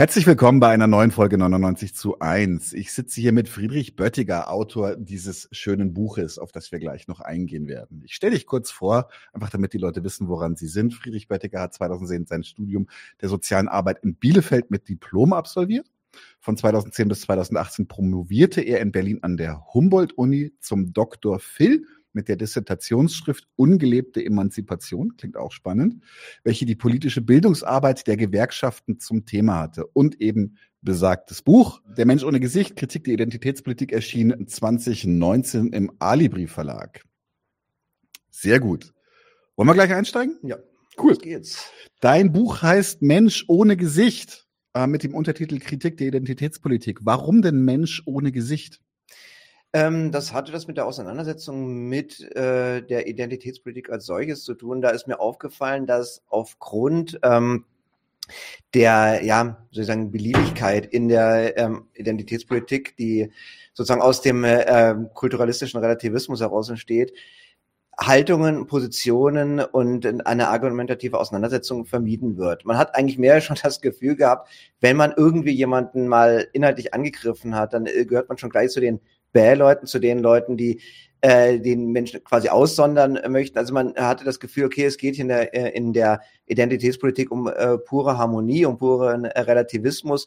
[0.00, 2.72] Herzlich willkommen bei einer neuen Folge 99 zu 1.
[2.72, 7.20] Ich sitze hier mit Friedrich Böttiger, Autor dieses schönen Buches, auf das wir gleich noch
[7.20, 8.00] eingehen werden.
[8.06, 10.94] Ich stelle dich kurz vor, einfach damit die Leute wissen, woran sie sind.
[10.94, 12.88] Friedrich Böttiger hat 2010 sein Studium
[13.20, 15.86] der sozialen Arbeit in Bielefeld mit Diplom absolviert.
[16.38, 21.38] Von 2010 bis 2018 promovierte er in Berlin an der Humboldt-Uni zum Dr.
[21.40, 26.02] Phil mit der Dissertationsschrift Ungelebte Emanzipation, klingt auch spannend,
[26.44, 32.24] welche die politische Bildungsarbeit der Gewerkschaften zum Thema hatte und eben besagtes Buch Der Mensch
[32.24, 37.04] ohne Gesicht, Kritik der Identitätspolitik erschien 2019 im Alibri Verlag.
[38.30, 38.94] Sehr gut.
[39.56, 40.38] Wollen wir gleich einsteigen?
[40.42, 40.56] Ja.
[40.98, 41.10] Cool.
[41.10, 41.70] Los geht's.
[42.00, 47.00] Dein Buch heißt Mensch ohne Gesicht äh, mit dem Untertitel Kritik der Identitätspolitik.
[47.02, 48.80] Warum denn Mensch ohne Gesicht?
[49.72, 54.80] Ähm, das hatte das mit der Auseinandersetzung mit äh, der Identitätspolitik als solches zu tun.
[54.82, 57.64] Da ist mir aufgefallen, dass aufgrund ähm,
[58.74, 63.30] der, ja, sozusagen Beliebigkeit in der ähm, Identitätspolitik, die
[63.72, 67.12] sozusagen aus dem äh, kulturalistischen Relativismus heraus entsteht,
[67.98, 72.64] Haltungen, Positionen und eine argumentative Auseinandersetzung vermieden wird.
[72.64, 74.48] Man hat eigentlich mehr schon das Gefühl gehabt,
[74.80, 78.80] wenn man irgendwie jemanden mal inhaltlich angegriffen hat, dann äh, gehört man schon gleich zu
[78.80, 79.00] den
[79.32, 80.80] Bäh-Leuten, zu den Leuten, die
[81.20, 83.58] äh, den Menschen quasi aussondern möchten.
[83.58, 87.46] Also man hatte das Gefühl, okay, es geht in der, äh, in der Identitätspolitik um
[87.48, 90.26] äh, pure Harmonie, um puren äh, Relativismus.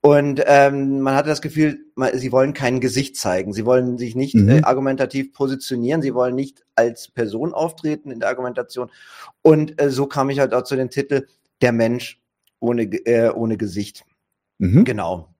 [0.00, 3.54] Und ähm, man hatte das Gefühl, man, sie wollen kein Gesicht zeigen.
[3.54, 4.48] Sie wollen sich nicht mhm.
[4.48, 6.02] äh, argumentativ positionieren.
[6.02, 8.90] Sie wollen nicht als Person auftreten in der Argumentation.
[9.40, 11.26] Und äh, so kam ich halt auch zu dem Titel
[11.62, 12.20] Der Mensch
[12.60, 14.04] ohne, äh, ohne Gesicht.
[14.58, 14.84] Mhm.
[14.84, 15.33] Genau.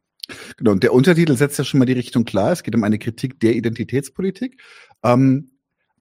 [0.56, 2.52] Genau, und der Untertitel setzt ja schon mal die Richtung klar.
[2.52, 4.60] Es geht um eine Kritik der Identitätspolitik.
[5.02, 5.50] Ähm,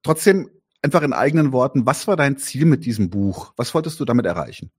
[0.01, 0.49] trotzdem,
[0.81, 3.53] einfach in eigenen Worten, was war dein Ziel mit diesem Buch?
[3.57, 4.71] Was wolltest du damit erreichen?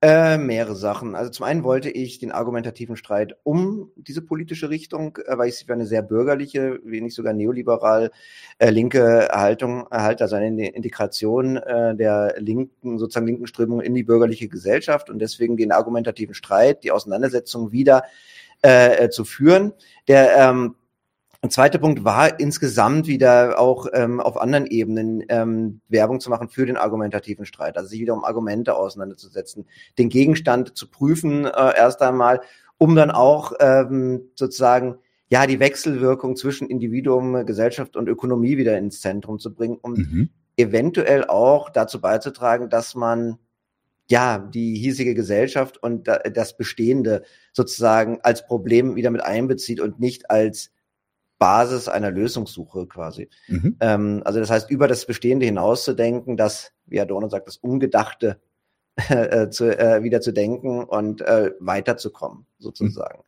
[0.00, 1.16] Äh, mehrere Sachen.
[1.16, 5.56] Also zum einen wollte ich den argumentativen Streit um diese politische Richtung, äh, weil ich
[5.56, 8.12] sie für eine sehr bürgerliche, nicht sogar neoliberal
[8.58, 14.04] äh, linke Haltung erhalte, also eine Integration äh, der linken, sozusagen linken Strömung in die
[14.04, 18.04] bürgerliche Gesellschaft und deswegen den argumentativen Streit, die Auseinandersetzung wieder
[18.64, 19.72] äh, äh, zu führen.
[20.08, 20.74] Der ähm,
[21.48, 26.66] zweite Punkt war insgesamt wieder auch ähm, auf anderen Ebenen ähm, Werbung zu machen für
[26.66, 29.66] den argumentativen Streit, also sich wieder um Argumente auseinanderzusetzen,
[29.98, 32.40] den Gegenstand zu prüfen äh, erst einmal,
[32.78, 34.98] um dann auch ähm, sozusagen
[35.30, 40.30] ja die Wechselwirkung zwischen Individuum, Gesellschaft und Ökonomie wieder ins Zentrum zu bringen, um mhm.
[40.56, 43.38] eventuell auch dazu beizutragen, dass man
[44.10, 50.30] ja, die hiesige Gesellschaft und das Bestehende sozusagen als Problem wieder mit einbezieht und nicht
[50.30, 50.70] als
[51.38, 53.28] Basis einer Lösungssuche quasi.
[53.46, 53.76] Mhm.
[53.80, 58.40] Ähm, also das heißt, über das Bestehende hinauszudenken, dass, wie Adorno sagt, das Ungedachte
[59.08, 63.22] äh, zu, äh, wieder zu denken und äh, weiterzukommen, sozusagen.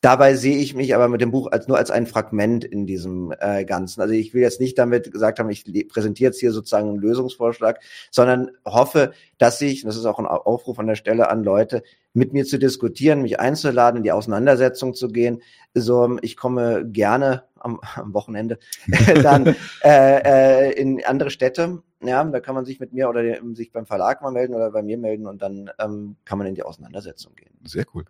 [0.00, 3.32] Dabei sehe ich mich aber mit dem Buch als nur als ein Fragment in diesem
[3.38, 4.00] äh, Ganzen.
[4.00, 7.80] Also ich will jetzt nicht damit gesagt haben, ich präsentiere jetzt hier sozusagen einen Lösungsvorschlag,
[8.10, 11.82] sondern hoffe, dass ich, das ist auch ein Aufruf an der Stelle an Leute,
[12.12, 15.42] mit mir zu diskutieren, mich einzuladen, in die Auseinandersetzung zu gehen.
[15.74, 18.58] So, ich komme gerne am, am Wochenende
[19.22, 21.82] dann äh, äh, in andere Städte.
[22.00, 23.22] Ja, da kann man sich mit mir oder
[23.54, 26.54] sich beim Verlag mal melden oder bei mir melden und dann ähm, kann man in
[26.54, 27.58] die Auseinandersetzung gehen.
[27.64, 28.04] Sehr cool.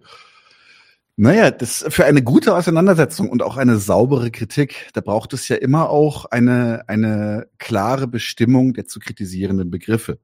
[1.17, 5.55] Naja, das für eine gute Auseinandersetzung und auch eine saubere Kritik, da braucht es ja
[5.57, 10.19] immer auch eine, eine klare Bestimmung der zu kritisierenden Begriffe.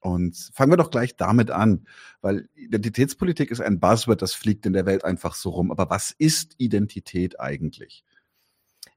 [0.00, 1.86] Und fangen wir doch gleich damit an,
[2.22, 5.70] weil Identitätspolitik ist ein Buzzword, das fliegt in der Welt einfach so rum.
[5.70, 8.04] Aber was ist Identität eigentlich?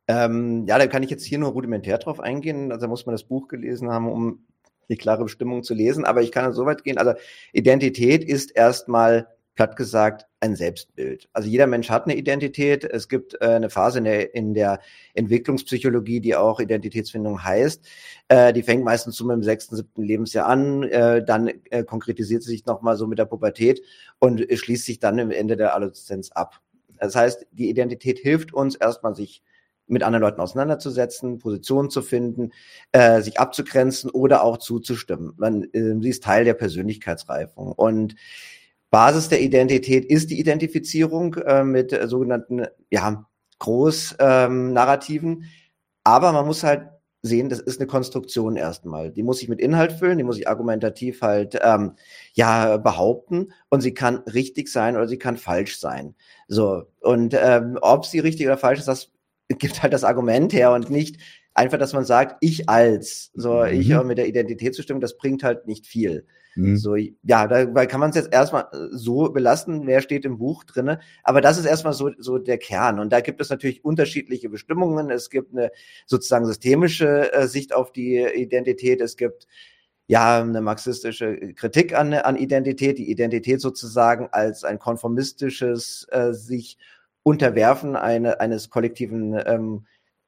[0.07, 2.72] Ähm, ja, da kann ich jetzt hier nur rudimentär drauf eingehen.
[2.72, 4.47] Also muss man das Buch gelesen haben, um
[4.89, 6.05] die klare Bestimmung zu lesen.
[6.05, 6.97] Aber ich kann so weit gehen.
[6.97, 7.13] Also
[7.53, 11.29] Identität ist erstmal platt gesagt, ein Selbstbild.
[11.33, 12.83] Also jeder Mensch hat eine Identität.
[12.83, 14.79] Es gibt äh, eine Phase in der, in der
[15.13, 17.87] Entwicklungspsychologie, die auch Identitätsfindung heißt.
[18.28, 20.84] Äh, die fängt meistens so mit dem sechsten, siebten Lebensjahr an.
[20.84, 23.81] Äh, dann äh, konkretisiert sie sich nochmal so mit der Pubertät
[24.19, 26.61] und schließt sich dann im Ende der Adoleszenz ab.
[26.99, 29.41] Das heißt, die Identität hilft uns erstmal, sich
[29.87, 32.51] mit anderen Leuten auseinanderzusetzen, Positionen zu finden,
[32.91, 35.34] äh, sich abzugrenzen oder auch zuzustimmen.
[35.37, 37.72] Man, äh, sie ist Teil der Persönlichkeitsreifung.
[37.72, 38.16] Und
[38.96, 43.26] Basis der Identität ist die Identifizierung äh, mit äh, sogenannten ja,
[43.59, 45.32] Großnarrativen.
[45.34, 45.44] Ähm,
[46.06, 46.88] Aber man muss halt
[47.22, 49.12] sehen, das ist eine Konstruktion erstmal.
[49.12, 51.97] Die muss ich mit Inhalt füllen, die muss ich argumentativ halt ähm,
[52.36, 56.16] ja behaupten und sie kann richtig sein oder sie kann falsch sein.
[56.47, 59.12] So und ähm, ob sie richtig oder falsch ist, das
[59.50, 61.18] gibt halt das Argument her und nicht
[61.53, 63.74] einfach, dass man sagt, ich als, so mhm.
[63.74, 66.26] ich mit der Identitätsbestimmung, das bringt halt nicht viel.
[66.55, 66.78] Mhm.
[66.78, 70.63] So, ja, da kann man es jetzt erstmal äh, so belasten, wer steht im Buch
[70.63, 70.99] drinne.
[71.23, 72.99] Aber das ist erstmal so, so der Kern.
[72.99, 75.11] Und da gibt es natürlich unterschiedliche Bestimmungen.
[75.11, 75.72] Es gibt eine
[76.05, 79.02] sozusagen systemische äh, Sicht auf die Identität.
[79.02, 79.47] Es gibt
[80.07, 86.78] ja eine marxistische Kritik an, an Identität, die Identität sozusagen als ein konformistisches äh, sich
[87.23, 89.87] Unterwerfen eine, eines kollektiven ähm,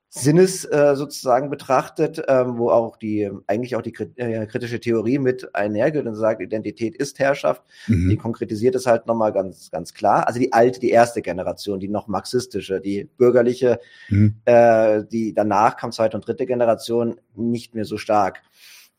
[0.09, 5.54] Sinnes äh, sozusagen betrachtet, ähm, wo auch die eigentlich auch die äh, kritische Theorie mit
[5.54, 7.62] einhergeht und sagt, Identität ist Herrschaft.
[7.88, 8.09] Mhm.
[8.09, 10.25] Die konkretisiert es halt nochmal ganz ganz klar.
[10.25, 14.36] Also die alte, die erste Generation, die noch marxistische, die bürgerliche, mhm.
[14.45, 18.42] äh, die danach kam zweite und dritte Generation nicht mehr so stark.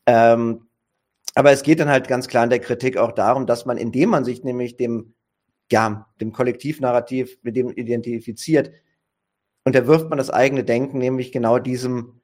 [0.05, 0.67] Ähm,
[1.33, 4.09] aber es geht dann halt ganz klar in der Kritik auch darum, dass man, indem
[4.09, 5.13] man sich nämlich dem
[5.71, 8.71] ja dem Kollektivnarrativ mit dem identifiziert,
[9.69, 12.21] unterwirft man das eigene Denken nämlich genau diesem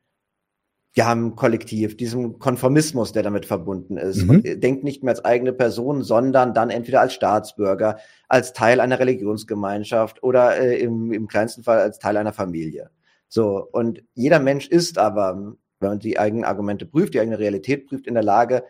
[0.97, 4.23] ja, im Kollektiv, diesem Konformismus, der damit verbunden ist.
[4.23, 4.29] Mhm.
[4.29, 7.97] Und denkt nicht mehr als eigene Person, sondern dann entweder als Staatsbürger,
[8.29, 12.91] als Teil einer Religionsgemeinschaft oder äh, im, im kleinsten Fall als Teil einer Familie.
[13.27, 17.87] So, und jeder Mensch ist aber, wenn man die eigenen Argumente prüft, die eigene Realität
[17.87, 18.63] prüft, in der Lage,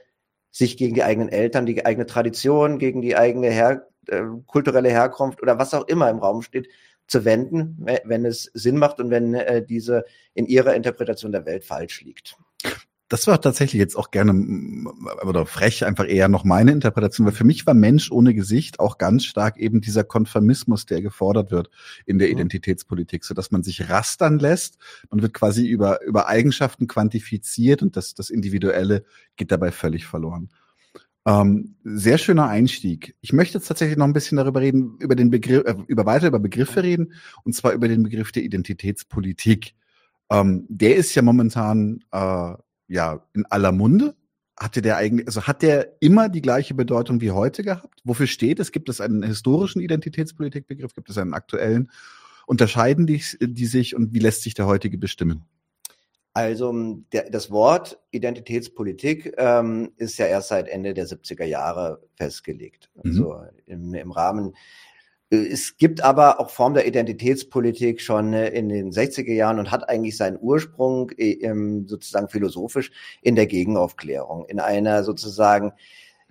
[0.50, 5.44] sich gegen die eigenen Eltern, die eigene Tradition, gegen die eigene Her äh, kulturelle Herkunft
[5.44, 6.68] oder was auch immer im Raum steht,
[7.08, 11.64] zu wenden, wenn es Sinn macht und wenn äh, diese in ihrer Interpretation der Welt
[11.64, 12.38] falsch liegt.
[13.08, 14.34] Das war tatsächlich jetzt auch gerne
[15.28, 18.98] oder frech einfach eher noch meine Interpretation, weil für mich war Mensch ohne Gesicht auch
[18.98, 21.70] ganz stark eben dieser Konformismus, der gefordert wird
[22.08, 22.34] in der mhm.
[22.34, 24.80] Identitätspolitik, so dass man sich rastern lässt.
[25.12, 29.06] Man wird quasi über, über Eigenschaften quantifiziert und das, das Individuelle
[29.36, 30.50] geht dabei völlig verloren.
[31.28, 33.16] Ähm, sehr schöner Einstieg.
[33.22, 36.28] Ich möchte jetzt tatsächlich noch ein bisschen darüber reden, über den Begriff, äh, über weiter
[36.28, 37.14] über Begriffe reden,
[37.44, 39.74] und zwar über den Begriff der Identitätspolitik.
[40.30, 42.54] Ähm, der ist ja momentan äh,
[42.88, 44.16] ja in aller Munde.
[44.58, 48.00] Hatte der eigentlich, also hat der immer die gleiche Bedeutung wie heute gehabt?
[48.04, 48.72] Wofür steht es?
[48.72, 50.94] Gibt es einen historischen Identitätspolitikbegriff?
[50.94, 51.92] Gibt es einen aktuellen?
[52.46, 55.44] Unterscheiden die, die sich und wie lässt sich der heutige bestimmen?
[56.36, 56.74] Also
[57.14, 62.92] der, das Wort Identitätspolitik ähm, ist ja erst seit Ende der 70er Jahre festgelegt.
[62.94, 63.10] Mhm.
[63.10, 64.54] Also im, im Rahmen
[65.30, 69.72] äh, es gibt aber auch Form der Identitätspolitik schon äh, in den 60er Jahren und
[69.72, 71.38] hat eigentlich seinen Ursprung äh,
[71.88, 72.92] sozusagen philosophisch
[73.22, 75.72] in der Gegenaufklärung, in einer sozusagen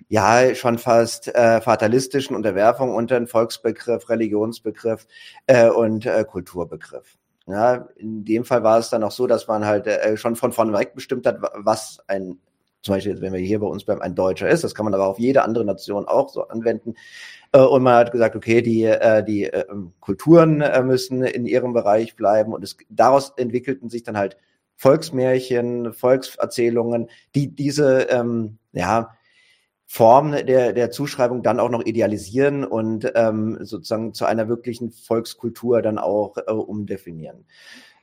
[0.08, 5.06] ja schon fast äh, fatalistischen Unterwerfung unter den Volksbegriff, Religionsbegriff
[5.46, 7.16] äh, und äh, Kulturbegriff.
[7.46, 10.52] Ja, in dem Fall war es dann auch so, dass man halt äh, schon von
[10.52, 12.38] vornherein bestimmt hat, was ein,
[12.80, 15.06] zum Beispiel, wenn wir hier bei uns beim ein Deutscher ist, das kann man aber
[15.06, 16.94] auf jede andere Nation auch so anwenden.
[17.52, 19.64] Äh, und man hat gesagt, okay, die, äh, die äh,
[20.00, 24.38] Kulturen äh, müssen in ihrem Bereich bleiben und es, daraus entwickelten sich dann halt
[24.76, 29.14] Volksmärchen, Volkserzählungen, die diese, ähm, ja,
[29.86, 35.82] Form der, der Zuschreibung dann auch noch idealisieren und ähm, sozusagen zu einer wirklichen Volkskultur
[35.82, 37.44] dann auch äh, umdefinieren.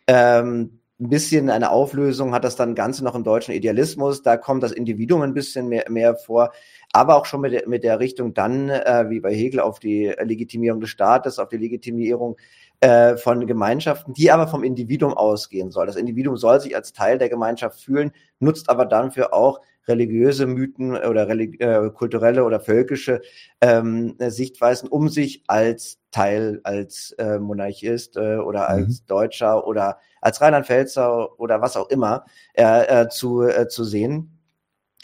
[0.07, 4.21] Ähm, ein bisschen eine Auflösung hat das dann Ganze noch im deutschen Idealismus.
[4.21, 6.51] Da kommt das Individuum ein bisschen mehr, mehr vor,
[6.93, 10.13] aber auch schon mit der, mit der Richtung dann, äh, wie bei Hegel, auf die
[10.21, 12.37] Legitimierung des Staates, auf die Legitimierung
[12.81, 15.87] äh, von Gemeinschaften, die aber vom Individuum ausgehen soll.
[15.87, 20.95] Das Individuum soll sich als Teil der Gemeinschaft fühlen, nutzt aber dafür auch religiöse Mythen
[20.95, 23.21] oder religi äh, kulturelle oder völkische
[23.61, 29.07] ähm, Sichtweisen, um sich als Teil, als äh, Monarchist äh, oder als mhm.
[29.07, 34.39] Deutscher oder als Rheinland-Pfälzer oder was auch immer äh, äh, zu, äh, zu sehen.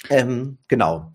[0.10, 1.12] Ähm, genau.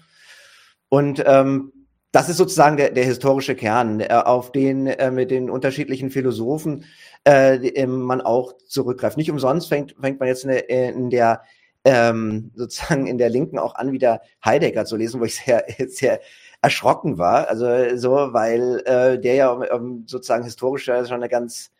[0.88, 1.72] Und ähm,
[2.12, 6.84] das ist sozusagen der, der historische Kern, äh, auf den äh, mit den unterschiedlichen Philosophen
[7.24, 9.16] äh, man auch zurückgreift.
[9.16, 11.42] Nicht umsonst fängt, fängt man jetzt in der, in der
[11.84, 16.20] ähm, sozusagen in der Linken auch an, wieder Heidegger zu lesen, wo ich sehr, sehr
[16.60, 17.48] erschrocken war.
[17.48, 21.70] Also so, weil äh, der ja um, sozusagen historisch schon eine ganz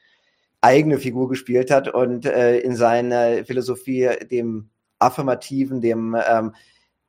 [0.61, 6.53] eigene Figur gespielt hat und äh, in seiner Philosophie dem Affirmativen, dem ähm,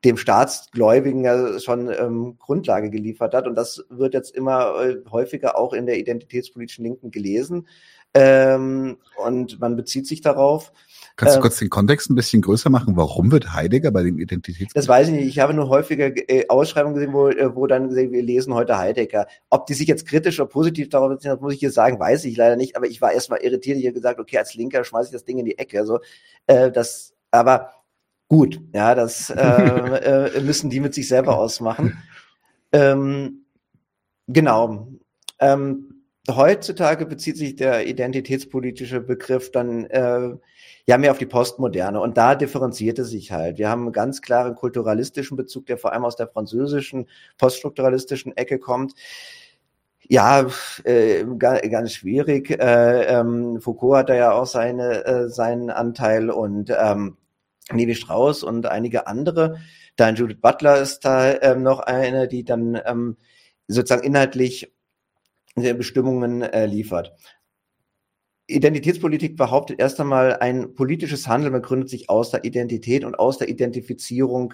[0.04, 3.48] dem Staatsgläubigen ja schon ähm, Grundlage geliefert hat.
[3.48, 7.68] Und das wird jetzt immer äh, häufiger auch in der identitätspolitischen Linken gelesen.
[8.14, 10.74] Ähm, und man bezieht sich darauf.
[11.16, 12.98] Kannst du ähm, kurz den Kontext ein bisschen größer machen?
[12.98, 14.74] Warum wird Heidegger bei den Identitäts?
[14.74, 15.28] Das weiß ich nicht.
[15.28, 18.80] Ich habe nur häufiger äh, Ausschreibungen gesehen, wo, äh, wo dann gesehen, wir lesen heute
[18.80, 19.28] Heidegger.
[19.52, 22.26] Ob die sich jetzt kritisch oder positiv darauf beziehen, das muss ich hier sagen, weiß
[22.26, 22.76] ich leider nicht.
[22.76, 23.78] Aber ich war erstmal irritiert.
[23.78, 25.80] Ich habe gesagt, okay, als Linker schmeiße ich das Ding in die Ecke.
[25.80, 26.00] Also,
[26.48, 27.70] äh, das, aber
[28.28, 29.36] gut, ja, das äh,
[30.38, 32.02] äh, müssen die mit sich selber ausmachen.
[32.72, 33.46] Ähm,
[34.28, 34.88] genau.
[35.40, 40.38] Ähm, heutzutage bezieht sich der identitätspolitische Begriff dann äh,
[40.86, 43.58] ja mehr auf die Postmoderne und da differenziert es sich halt.
[43.58, 48.60] Wir haben einen ganz klaren kulturalistischen Bezug, der vor allem aus der französischen poststrukturalistischen Ecke
[48.60, 48.94] kommt.
[50.10, 50.46] Ja,
[50.84, 52.50] äh, ganz schwierig.
[52.52, 57.18] Äh, ähm, Foucault hat da ja auch seine, äh, seinen Anteil und ähm,
[57.72, 59.60] Levi Strauss und einige andere.
[59.96, 63.16] Dann Judith Butler ist da ähm, noch eine, die dann ähm,
[63.68, 64.74] sozusagen inhaltlich
[65.56, 67.16] Bestimmungen äh, liefert.
[68.48, 73.50] Identitätspolitik behauptet erst einmal, ein politisches Handeln begründet sich aus der Identität und aus der
[73.50, 74.54] Identifizierung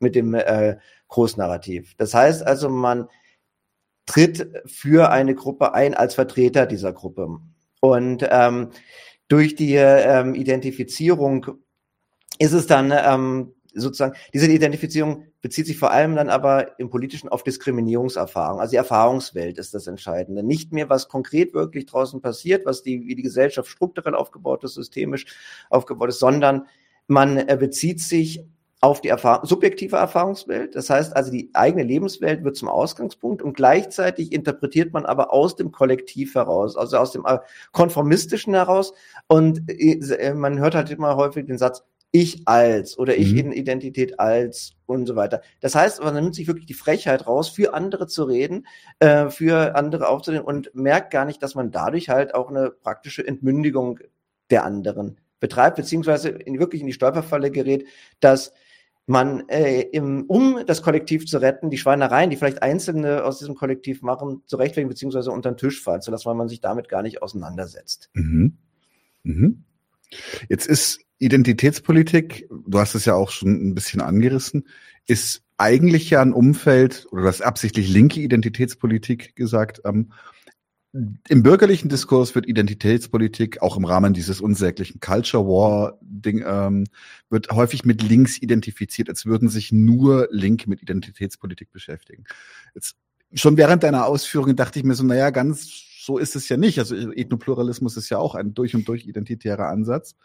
[0.00, 0.76] mit dem äh,
[1.08, 1.94] Großnarrativ.
[1.96, 3.08] Das heißt also, man
[4.06, 7.38] tritt für eine Gruppe ein als Vertreter dieser Gruppe.
[7.80, 8.70] Und ähm,
[9.28, 11.46] durch die ähm, Identifizierung
[12.38, 17.28] ist es dann ähm, sozusagen, diese Identifizierung bezieht sich vor allem dann aber im Politischen
[17.28, 18.60] auf Diskriminierungserfahrung.
[18.60, 20.42] Also die Erfahrungswelt ist das Entscheidende.
[20.42, 24.74] Nicht mehr, was konkret wirklich draußen passiert, was die, wie die Gesellschaft strukturell aufgebaut ist,
[24.74, 25.26] systemisch
[25.70, 26.66] aufgebaut ist, sondern
[27.06, 28.44] man äh, bezieht sich
[28.82, 30.74] auf die Erfahrung, subjektive Erfahrungswelt.
[30.74, 35.54] Das heißt also, die eigene Lebenswelt wird zum Ausgangspunkt und gleichzeitig interpretiert man aber aus
[35.54, 37.38] dem Kollektiv heraus, also aus dem äh,
[37.70, 38.92] Konformistischen heraus.
[39.28, 43.38] Und äh, man hört halt immer häufig den Satz, ich als oder ich mhm.
[43.38, 45.40] in Identität als und so weiter.
[45.60, 48.66] Das heißt, man nimmt sich wirklich die Frechheit raus, für andere zu reden,
[49.00, 53.26] äh, für andere aufzunehmen und merkt gar nicht, dass man dadurch halt auch eine praktische
[53.26, 53.98] Entmündigung
[54.50, 57.86] der anderen betreibt, beziehungsweise in, wirklich in die Stolperfalle gerät,
[58.20, 58.52] dass
[59.06, 63.54] man, äh, im, um das Kollektiv zu retten, die Schweinereien, die vielleicht Einzelne aus diesem
[63.54, 68.10] Kollektiv machen, zurechtwegen beziehungsweise unter den Tisch fallen weil man sich damit gar nicht auseinandersetzt.
[68.12, 68.58] Mhm.
[69.24, 69.64] Mhm.
[70.48, 74.66] Jetzt ist Identitätspolitik, du hast es ja auch schon ein bisschen angerissen,
[75.06, 80.12] ist eigentlich ja ein Umfeld, oder das absichtlich linke Identitätspolitik gesagt, ähm,
[81.28, 86.84] im bürgerlichen Diskurs wird Identitätspolitik auch im Rahmen dieses unsäglichen Culture War Ding ähm,
[87.30, 92.24] wird häufig mit links identifiziert, als würden sich nur Linke mit Identitätspolitik beschäftigen.
[92.74, 92.96] Jetzt,
[93.32, 95.70] schon während deiner Ausführungen dachte ich mir so, naja, ganz
[96.04, 96.78] so ist es ja nicht.
[96.78, 100.16] Also Ethnopluralismus ist ja auch ein durch und durch identitärer Ansatz.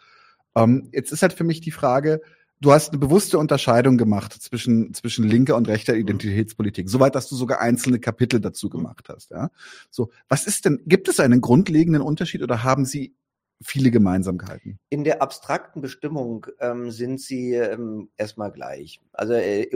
[0.58, 2.20] Ähm, jetzt ist halt für mich die Frage,
[2.60, 6.00] du hast eine bewusste Unterscheidung gemacht zwischen, zwischen linker und rechter mhm.
[6.00, 6.88] Identitätspolitik.
[6.88, 8.72] Soweit, dass du sogar einzelne Kapitel dazu mhm.
[8.72, 9.50] gemacht hast, ja.
[9.90, 10.10] So.
[10.28, 13.14] Was ist denn, gibt es einen grundlegenden Unterschied oder haben sie
[13.60, 14.78] viele Gemeinsamkeiten.
[14.88, 19.00] In der abstrakten Bestimmung ähm, sind sie ähm, erstmal gleich.
[19.12, 19.68] Also äh,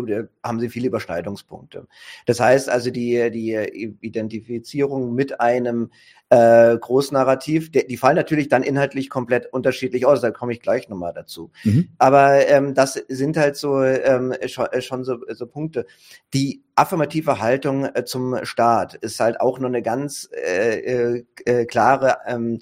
[0.44, 1.88] haben sie viele Überschneidungspunkte.
[2.26, 5.90] Das heißt also, die, die Identifizierung mit einem
[6.28, 10.20] äh, Großnarrativ, die, die fallen natürlich dann inhaltlich komplett unterschiedlich aus.
[10.20, 11.50] Da komme ich gleich nochmal dazu.
[11.64, 11.88] Mhm.
[11.98, 15.86] Aber ähm, das sind halt so ähm, schon, schon so, so Punkte.
[16.34, 21.64] Die affirmative Haltung äh, zum Staat ist halt auch nur eine ganz äh, äh, äh
[21.66, 22.60] klare ähm,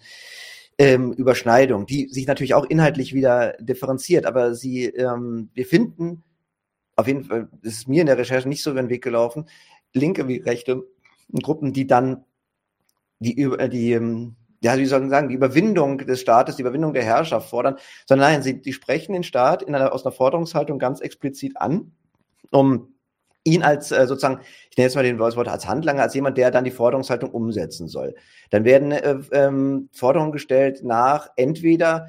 [0.81, 6.25] ähm, Überschneidung, die sich natürlich auch inhaltlich wieder differenziert, aber sie, ähm, wir finden,
[6.97, 9.47] auf jeden Fall, das ist mir in der Recherche nicht so über den Weg gelaufen,
[9.93, 10.83] linke wie rechte
[11.43, 12.25] Gruppen, die dann
[13.19, 16.95] die über die ähm, ja, wie soll man sagen, die Überwindung des Staates, die Überwindung
[16.95, 20.79] der Herrschaft fordern, sondern nein, sie die sprechen den Staat in einer, aus einer Forderungshaltung
[20.79, 21.93] ganz explizit an,
[22.51, 22.95] um
[23.45, 26.51] ihn als äh, sozusagen, ich nenne jetzt mal den Wort als Handlanger, als jemand, der
[26.51, 28.15] dann die Forderungshaltung umsetzen soll.
[28.51, 32.09] Dann werden äh, ähm, Forderungen gestellt nach entweder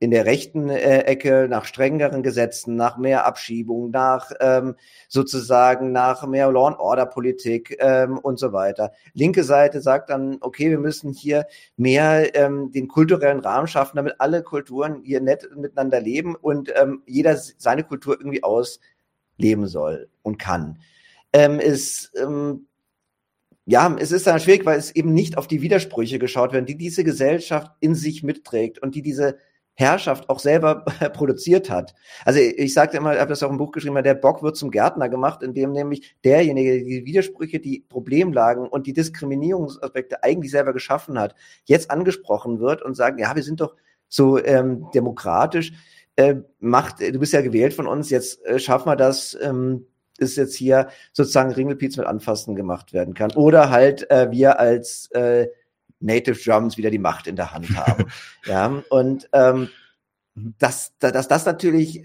[0.00, 4.74] in der rechten äh, Ecke nach strengeren Gesetzen, nach mehr Abschiebung, nach ähm,
[5.08, 8.92] sozusagen nach mehr Law and Order Politik ähm, und so weiter.
[9.12, 11.46] Linke Seite sagt dann, okay, wir müssen hier
[11.76, 17.02] mehr ähm, den kulturellen Rahmen schaffen, damit alle Kulturen hier nett miteinander leben und ähm,
[17.06, 18.80] jeder seine Kultur irgendwie aus
[19.40, 20.78] leben soll und kann.
[21.32, 22.66] Ähm, ist, ähm,
[23.66, 26.76] ja, es ist dann schwierig, weil es eben nicht auf die Widersprüche geschaut werden, die
[26.76, 29.38] diese Gesellschaft in sich mitträgt und die diese
[29.74, 31.94] Herrschaft auch selber produziert hat.
[32.24, 34.70] Also ich sagte immer, ich habe das auch im Buch geschrieben, der Bock wird zum
[34.70, 41.18] Gärtner gemacht, indem nämlich derjenige, die Widersprüche, die Problemlagen und die Diskriminierungsaspekte eigentlich selber geschaffen
[41.18, 43.74] hat, jetzt angesprochen wird und sagen, ja, wir sind doch
[44.08, 45.72] so ähm, demokratisch
[46.20, 49.86] äh, macht, du bist ja gewählt von uns, jetzt äh, schaffen wir das, ähm,
[50.18, 53.32] ist jetzt hier sozusagen Ringelpiez mit Anfassen gemacht werden kann.
[53.32, 55.48] Oder halt äh, wir als äh,
[55.98, 58.06] Native Drums wieder die Macht in der Hand haben.
[58.44, 59.68] ja, und ähm,
[60.34, 62.04] dass, dass das natürlich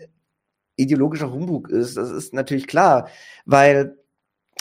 [0.78, 3.10] ideologischer Humbug ist, das ist natürlich klar,
[3.46, 3.98] weil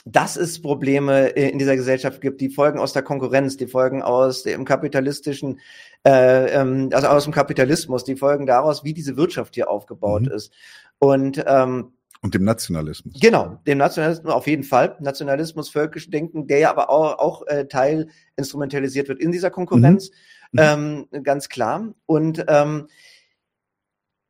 [0.04, 4.42] dass es Probleme in dieser Gesellschaft gibt, die folgen aus der Konkurrenz, die folgen aus
[4.42, 5.60] dem kapitalistischen,
[6.06, 10.32] äh, ähm, also aus dem Kapitalismus, die folgen daraus, wie diese Wirtschaft hier aufgebaut mhm.
[10.32, 10.52] ist.
[10.98, 13.18] Und ähm, Und dem Nationalismus.
[13.18, 14.96] Genau, dem Nationalismus auf jeden Fall.
[15.00, 20.10] Nationalismus, völkisch Denken, der ja aber auch, auch äh, Teil instrumentalisiert wird in dieser Konkurrenz.
[20.52, 21.06] Mhm.
[21.12, 21.94] Ähm, ganz klar.
[22.04, 22.88] Und ähm,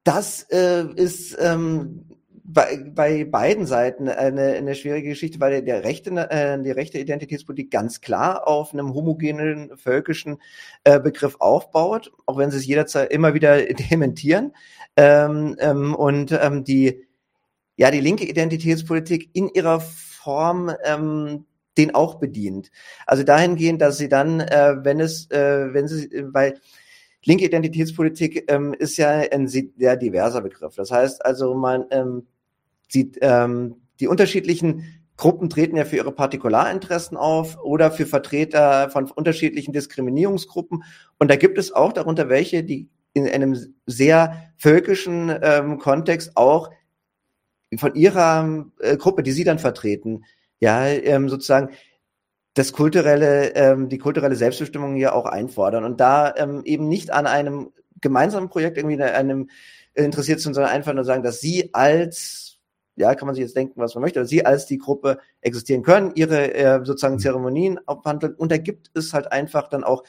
[0.05, 2.07] das äh, ist ähm,
[2.47, 7.71] bei, bei beiden Seiten eine, eine schwierige Geschichte, weil der rechte, äh, die rechte Identitätspolitik
[7.71, 10.37] ganz klar auf einem homogenen völkischen
[10.85, 14.53] äh, Begriff aufbaut, auch wenn sie es jederzeit immer wieder dementieren.
[14.97, 17.07] Ähm, ähm, und ähm, die,
[17.77, 21.47] ja, die linke Identitätspolitik in ihrer Form ähm,
[21.79, 22.71] den auch bedient.
[23.07, 26.61] Also dahingehend, dass sie dann, äh, wenn es, äh, wenn sie, weil
[27.25, 30.75] linke Identitätspolitik ähm, ist ja ein sehr diverser Begriff.
[30.77, 32.27] Das heißt also, man ähm,
[32.95, 34.85] die, ähm, die unterschiedlichen
[35.17, 40.83] Gruppen treten ja für ihre Partikularinteressen auf oder für Vertreter von unterschiedlichen Diskriminierungsgruppen.
[41.19, 46.71] Und da gibt es auch darunter welche, die in einem sehr völkischen ähm, Kontext auch
[47.79, 50.25] von ihrer äh, Gruppe, die sie dann vertreten,
[50.59, 51.71] ja, ähm, sozusagen
[52.55, 57.27] das kulturelle, ähm, die kulturelle Selbstbestimmung hier auch einfordern und da ähm, eben nicht an
[57.27, 57.71] einem
[58.01, 59.49] gemeinsamen Projekt irgendwie einem
[59.95, 62.54] interessiert sind, sondern einfach nur sagen, dass sie als
[62.97, 65.83] ja, kann man sich jetzt denken, was man möchte, aber sie als die Gruppe existieren
[65.83, 67.21] können, ihre äh, sozusagen mhm.
[67.21, 70.05] Zeremonien abhandeln und da gibt es halt einfach dann auch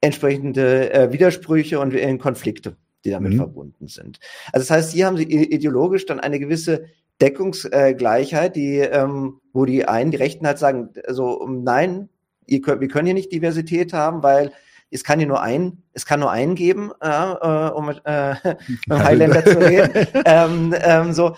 [0.00, 3.38] entsprechende äh, Widersprüche und äh, Konflikte, die damit mhm.
[3.38, 4.18] verbunden sind.
[4.52, 6.84] Also das heißt, hier haben sie ideologisch dann eine gewisse
[7.20, 12.08] Deckungsgleichheit, die, ähm, wo die einen, die Rechten halt sagen, also nein,
[12.46, 14.52] ihr könnt, wir können hier nicht Diversität haben, weil
[14.90, 18.34] es kann hier nur ein, es kann nur einen geben, äh, um äh,
[18.86, 20.06] mit Highlander zu reden.
[20.24, 21.36] ähm, ähm, so,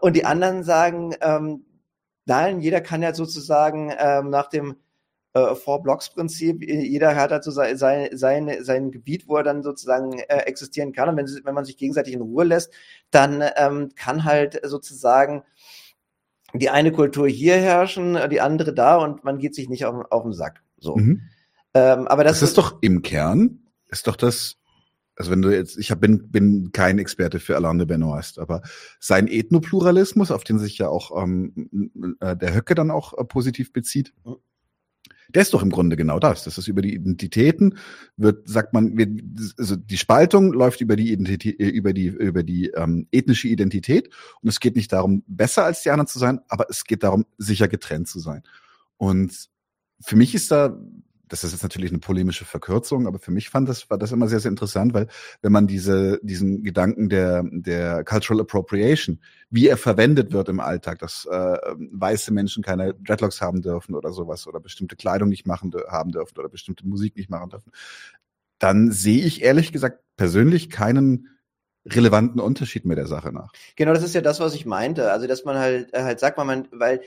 [0.00, 1.64] und die anderen sagen, ähm,
[2.26, 4.76] nein, jeder kann ja sozusagen ähm, nach dem
[5.34, 10.18] äh, Four-Blocks-Prinzip, jeder hat halt so sein, sein, sein, sein Gebiet, wo er dann sozusagen
[10.18, 11.08] äh, existieren kann.
[11.08, 12.72] Und wenn, wenn man sich gegenseitig in Ruhe lässt,
[13.10, 15.42] dann ähm, kann halt sozusagen
[16.54, 20.22] die eine Kultur hier herrschen, die andere da und man geht sich nicht auf, auf
[20.22, 20.62] den Sack.
[20.78, 20.96] So.
[20.96, 21.22] Mhm.
[21.74, 24.56] Ähm, aber das, das ist doch im Kern, ist doch das
[25.16, 28.62] also wenn du jetzt, ich hab, bin, bin kein Experte für Alain de Benoist, aber
[28.98, 33.72] sein Ethnopluralismus, auf den sich ja auch ähm, äh, der Höcke dann auch äh, positiv
[33.72, 34.12] bezieht,
[35.28, 36.44] der ist doch im Grunde genau das.
[36.44, 37.78] Das ist über die Identitäten
[38.16, 39.20] wird, sagt man, wird,
[39.58, 44.10] also die Spaltung läuft über die Identität, äh, über die über die ähm, ethnische Identität
[44.42, 47.24] und es geht nicht darum, besser als die anderen zu sein, aber es geht darum,
[47.38, 48.42] sicher getrennt zu sein.
[48.96, 49.48] Und
[50.00, 50.78] für mich ist da
[51.34, 54.28] das ist jetzt natürlich eine polemische Verkürzung, aber für mich fand das, war das immer
[54.28, 55.08] sehr, sehr interessant, weil
[55.42, 59.18] wenn man diese, diesen Gedanken der, der Cultural Appropriation,
[59.50, 61.56] wie er verwendet wird im Alltag, dass äh,
[61.90, 66.38] weiße Menschen keine Dreadlocks haben dürfen oder sowas oder bestimmte Kleidung nicht machen haben dürfen
[66.38, 67.72] oder bestimmte Musik nicht machen dürfen,
[68.60, 71.30] dann sehe ich ehrlich gesagt persönlich keinen
[71.84, 73.52] relevanten Unterschied mehr der Sache nach.
[73.74, 75.10] Genau, das ist ja das, was ich meinte.
[75.10, 77.00] Also, dass man halt, äh, halt sagt, man, weil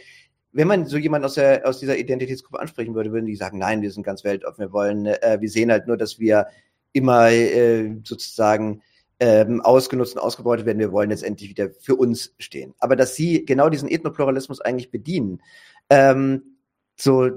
[0.57, 3.83] wenn man so jemand aus, der, aus dieser Identitätsgruppe ansprechen würde, würden die sagen, nein,
[3.83, 6.47] wir sind ganz weltoffen, wir wollen, äh, wir sehen halt nur, dass wir
[6.93, 8.81] immer äh, sozusagen
[9.19, 12.73] ähm, ausgenutzt und ausgebeutet werden, wir wollen jetzt endlich wieder für uns stehen.
[12.79, 15.43] Aber dass sie genau diesen Ethnopluralismus eigentlich bedienen,
[15.91, 16.57] ähm,
[16.95, 17.29] so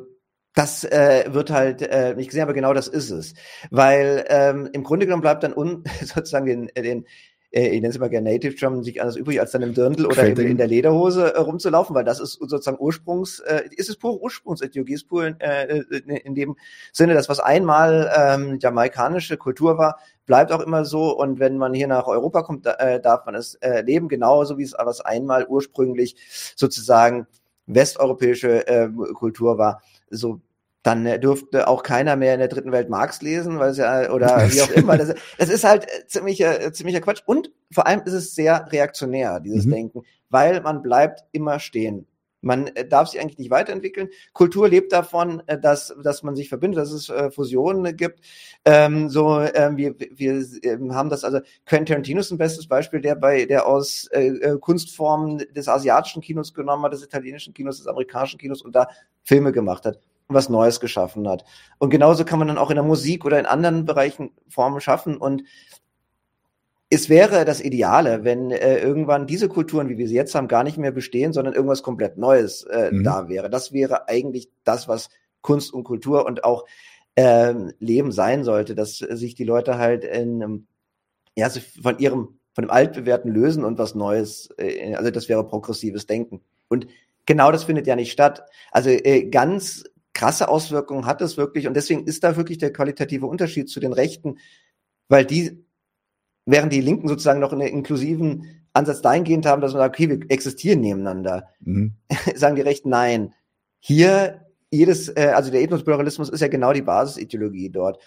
[0.54, 3.35] das äh, wird halt äh, nicht gesehen, aber genau das ist es.
[3.70, 7.06] Weil ähm, im Grunde genommen bleibt dann un sozusagen den, den
[7.51, 10.07] äh, ich nenne es immer gerne Native Drum, sich anders übrig, als dann im Dirndl
[10.07, 13.97] oder in, in, der Lederhose äh, rumzulaufen, weil das ist sozusagen Ursprungs, äh, ist es
[13.97, 15.79] pure Ursprungsideologie, ist pur in, äh,
[16.25, 16.57] in dem
[16.93, 21.75] Sinne, dass was einmal ähm, jamaikanische Kultur war, bleibt auch immer so und wenn man
[21.75, 25.47] hier nach Europa kommt, äh, darf man es äh, leben, genauso wie es was einmal
[25.47, 26.17] ursprünglich
[26.57, 27.27] sozusagen
[27.67, 29.83] westeuropäische äh, Kultur war.
[30.11, 30.41] So
[30.83, 34.11] dann äh, dürfte auch keiner mehr in der dritten Welt Marx lesen, weil es ja,
[34.11, 34.97] oder wie auch immer.
[34.97, 37.23] Das, das ist halt äh, ziemlicher, äh, ziemlicher Quatsch.
[37.27, 39.71] Und vor allem ist es sehr reaktionär, dieses mhm.
[39.71, 42.07] Denken, weil man bleibt immer stehen.
[42.43, 44.09] Man darf sich eigentlich nicht weiterentwickeln.
[44.33, 48.21] Kultur lebt davon, dass, dass man sich verbindet, dass es äh, Fusionen gibt.
[48.64, 53.03] Ähm, so, ähm, wir, wir ähm, haben das, also Quentin Tarantino ist ein bestes Beispiel,
[53.03, 57.87] der bei, der aus äh, Kunstformen des asiatischen Kinos genommen hat, des italienischen Kinos, des
[57.87, 58.88] amerikanischen Kinos und da
[59.23, 60.01] Filme gemacht hat
[60.35, 61.45] was Neues geschaffen hat.
[61.79, 65.16] Und genauso kann man dann auch in der Musik oder in anderen Bereichen Formen schaffen.
[65.16, 65.43] Und
[66.90, 70.64] es wäre das Ideale, wenn äh, irgendwann diese Kulturen, wie wir sie jetzt haben, gar
[70.64, 73.05] nicht mehr bestehen, sondern irgendwas komplett Neues äh, mhm.
[73.05, 73.49] da wäre.
[73.49, 75.09] Das wäre eigentlich das, was
[75.40, 76.66] Kunst und Kultur und auch
[77.16, 80.66] ähm, Leben sein sollte, dass sich die Leute halt in,
[81.37, 81.49] ja,
[81.81, 86.40] von ihrem, von dem Altbewährten lösen und was Neues, äh, also das wäre progressives Denken.
[86.69, 86.87] Und
[87.27, 88.43] genau das findet ja nicht statt.
[88.73, 91.66] Also äh, ganz krasse Auswirkungen hat es wirklich.
[91.66, 94.38] Und deswegen ist da wirklich der qualitative Unterschied zu den Rechten,
[95.09, 95.64] weil die,
[96.46, 100.09] während die Linken sozusagen noch in der inklusiven Ansatz dahingehend haben, dass man sagt, okay,
[100.09, 101.49] wir existieren nebeneinander.
[101.61, 101.94] Mhm.
[102.35, 103.35] Sagen die Rechten, nein.
[103.81, 108.01] Hier jedes, äh, also der Ethnospluralismus ist ja genau die Basisideologie dort.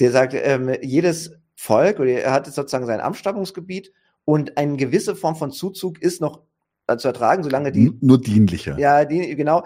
[0.00, 3.92] Der sagt, ähm, jedes Volk oder er hat sozusagen sein Abstammungsgebiet
[4.24, 6.42] und eine gewisse Form von Zuzug ist noch
[6.86, 8.78] äh, zu ertragen, solange die nur dienlicher.
[8.78, 9.64] Ja, die, genau.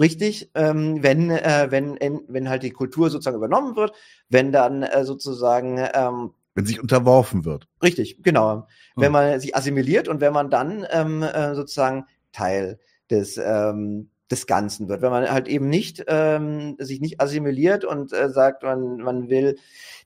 [0.00, 3.92] Richtig, ähm, wenn, äh, wenn, wenn halt die Kultur sozusagen übernommen wird,
[4.28, 7.66] wenn dann äh, sozusagen ähm, wenn sich unterworfen wird.
[7.82, 8.54] Richtig, genau.
[8.56, 8.64] Hm.
[8.96, 12.78] Wenn man sich assimiliert und wenn man dann ähm, äh, sozusagen Teil
[13.10, 15.02] des, ähm, des Ganzen wird.
[15.02, 19.58] Wenn man halt eben nicht ähm, sich nicht assimiliert und äh, sagt, man, man will,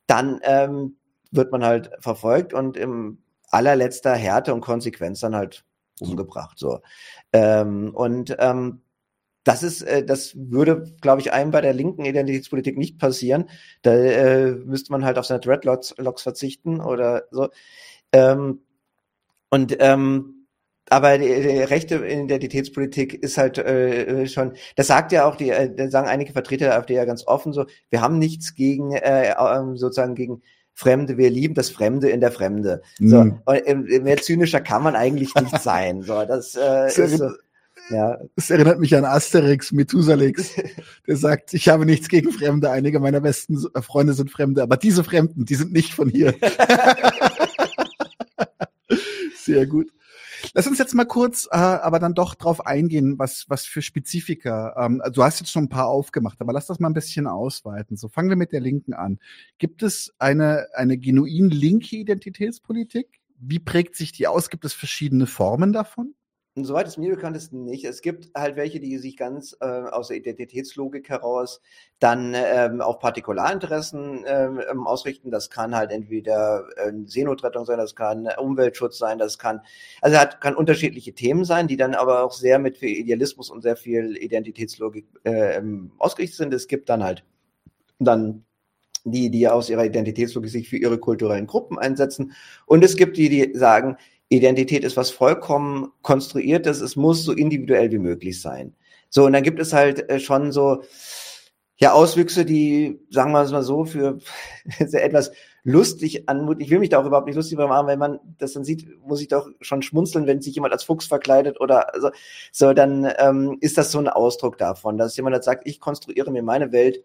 [0.07, 0.97] dann ähm,
[1.31, 3.19] wird man halt verfolgt und im
[3.51, 5.65] allerletzter Härte und Konsequenz dann halt
[6.01, 6.59] umgebracht.
[6.59, 6.81] So.
[7.33, 8.83] Ähm, und ähm,
[9.47, 13.49] das ist, äh, das würde, glaube ich, einem bei der linken Identitätspolitik nicht passieren.
[13.83, 17.49] Da äh, müsste man halt auf seine Dreadlocks Locks verzichten oder so.
[18.11, 18.63] Ähm,
[19.49, 20.49] und ähm,
[20.89, 25.91] aber die, die rechte Identitätspolitik ist halt äh, schon, das sagt ja auch die, äh,
[25.91, 29.77] sagen einige Vertreter der AfD ja ganz offen so, wir haben nichts gegen äh, ähm,
[29.77, 30.43] sozusagen gegen
[30.75, 32.83] Fremde, wir lieben das Fremde in der Fremde.
[32.99, 33.43] So, mm.
[33.47, 36.03] und mehr zynischer kann man eigentlich nicht sein.
[36.03, 37.31] So, das äh, ist so,
[37.91, 38.19] ja.
[38.37, 40.55] Es erinnert mich an Asterix, Methusalix,
[41.07, 45.05] der sagt, ich habe nichts gegen Fremde, einige meiner besten Freunde sind Fremde, aber diese
[45.05, 46.35] Fremden, die sind nicht von hier.
[49.37, 49.91] Sehr gut.
[50.55, 54.75] Lass uns jetzt mal kurz, äh, aber dann doch drauf eingehen, was, was für Spezifika.
[54.79, 57.97] Ähm, du hast jetzt schon ein paar aufgemacht, aber lass das mal ein bisschen ausweiten.
[57.97, 59.19] So fangen wir mit der Linken an.
[59.59, 63.21] Gibt es eine, eine genuin linke Identitätspolitik?
[63.39, 64.49] Wie prägt sich die aus?
[64.49, 66.15] Gibt es verschiedene Formen davon?
[66.57, 67.85] Und soweit es mir bekannt ist, nicht.
[67.85, 71.61] Es gibt halt welche, die sich ganz äh, aus der Identitätslogik heraus
[71.99, 75.31] dann ähm, auf Partikularinteressen ähm, ähm, ausrichten.
[75.31, 79.61] Das kann halt entweder äh, Seenotrettung sein, das kann Umweltschutz sein, das kann,
[80.01, 83.61] also hat, kann unterschiedliche Themen sein, die dann aber auch sehr mit viel Idealismus und
[83.61, 85.61] sehr viel Identitätslogik äh,
[85.99, 86.55] ausgerichtet sind.
[86.55, 87.23] Es gibt dann halt
[87.99, 88.47] dann
[89.05, 92.33] die, die aus ihrer Identitätslogik sich für ihre kulturellen Gruppen einsetzen.
[92.65, 97.91] Und es gibt die, die sagen, Identität ist was vollkommen konstruiertes, es muss so individuell
[97.93, 98.75] wie möglich sein.
[99.09, 100.83] So, und dann gibt es halt äh, schon so,
[101.79, 104.19] ja, Auswüchse, die, sagen wir es mal so, für
[104.79, 105.31] etwas
[105.63, 106.63] lustig anmuten.
[106.63, 109.21] Ich will mich da auch überhaupt nicht lustig machen, wenn man das dann sieht, muss
[109.21, 112.11] ich doch schon schmunzeln, wenn sich jemand als Fuchs verkleidet oder so.
[112.51, 116.43] So, dann ähm, ist das so ein Ausdruck davon, dass jemand sagt, ich konstruiere mir
[116.43, 117.05] meine Welt,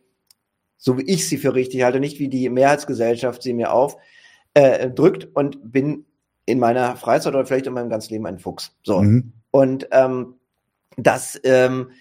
[0.77, 3.97] so wie ich sie für richtig halte, nicht wie die Mehrheitsgesellschaft sie mir auf
[4.53, 6.05] äh, drückt und bin
[6.45, 8.75] in meiner Freizeit oder vielleicht in meinem ganzen Leben ein Fuchs.
[8.83, 9.01] So.
[9.01, 9.33] Mhm.
[9.51, 10.35] Und ähm,
[10.97, 11.91] das, ähm,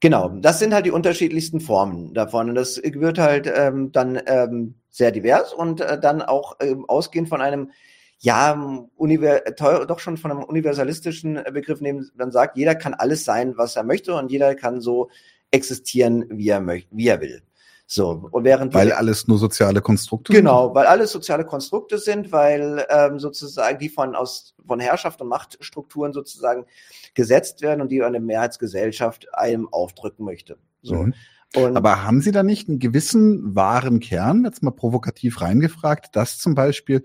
[0.00, 2.48] genau, das sind halt die unterschiedlichsten Formen davon.
[2.48, 7.28] Und das wird halt ähm, dann ähm, sehr divers und äh, dann auch ähm, ausgehend
[7.28, 7.70] von einem
[8.18, 9.40] ja, univer
[9.86, 13.84] doch schon von einem universalistischen Begriff nehmen, dann sagt, jeder kann alles sein, was er
[13.84, 15.10] möchte und jeder kann so
[15.50, 17.42] existieren, wie er möchte, wie er will.
[17.88, 20.42] So, und während weil alles nur soziale Konstrukte sind?
[20.42, 25.28] Genau, weil alles soziale Konstrukte sind, weil ähm, sozusagen die von aus von Herrschaft und
[25.28, 26.66] Machtstrukturen sozusagen
[27.14, 30.58] gesetzt werden und die eine Mehrheitsgesellschaft einem aufdrücken möchte.
[30.82, 30.94] So.
[30.96, 31.14] Mhm.
[31.54, 36.38] Und Aber haben Sie da nicht einen gewissen wahren Kern, jetzt mal provokativ reingefragt, dass
[36.38, 37.04] zum Beispiel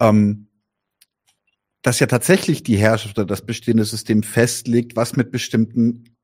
[0.00, 0.48] ähm,
[1.82, 6.16] dass ja tatsächlich die Herrschaft oder das bestehende System festlegt, was mit bestimmten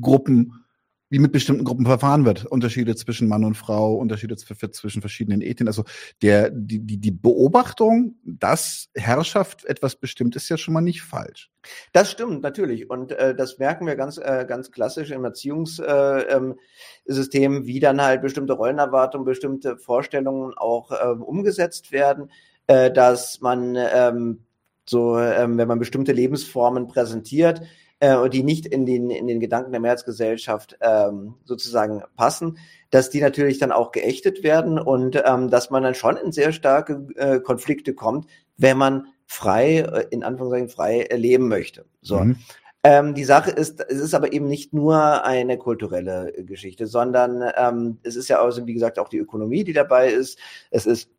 [0.00, 0.64] Gruppen
[1.08, 2.46] wie mit bestimmten Gruppen verfahren wird.
[2.46, 5.68] Unterschiede zwischen Mann und Frau, Unterschiede zwischen verschiedenen Ethnien.
[5.68, 5.84] Also
[6.22, 11.50] der, die, die, die Beobachtung, dass Herrschaft etwas bestimmt, ist ja schon mal nicht falsch.
[11.92, 12.90] Das stimmt, natürlich.
[12.90, 18.02] Und äh, das merken wir ganz, äh, ganz klassisch im Erziehungssystem, äh, ähm, wie dann
[18.02, 22.30] halt bestimmte Rollenerwartungen, bestimmte Vorstellungen auch äh, umgesetzt werden,
[22.66, 24.40] äh, dass man ähm,
[24.88, 27.62] so, ähm, wenn man bestimmte Lebensformen präsentiert,
[28.00, 32.58] äh, und die nicht in den, in den Gedanken der Mehrheitsgesellschaft ähm, sozusagen passen,
[32.90, 36.52] dass die natürlich dann auch geächtet werden und ähm, dass man dann schon in sehr
[36.52, 41.86] starke äh, Konflikte kommt, wenn man frei, äh, in Anführungszeichen frei leben möchte.
[42.00, 42.20] So.
[42.20, 42.36] Mhm.
[42.84, 47.98] Ähm, die Sache ist, es ist aber eben nicht nur eine kulturelle Geschichte, sondern ähm,
[48.04, 50.38] es ist ja also, wie gesagt, auch die Ökonomie, die dabei ist.
[50.70, 51.10] Es ist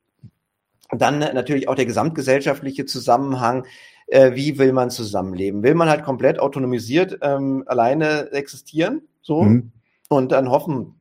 [0.92, 3.66] dann natürlich auch der gesamtgesellschaftliche Zusammenhang
[4.08, 5.64] äh, wie will man zusammenleben?
[5.64, 9.72] Will man halt komplett autonomisiert ähm, alleine existieren, so mhm.
[10.10, 10.96] und dann hoffen,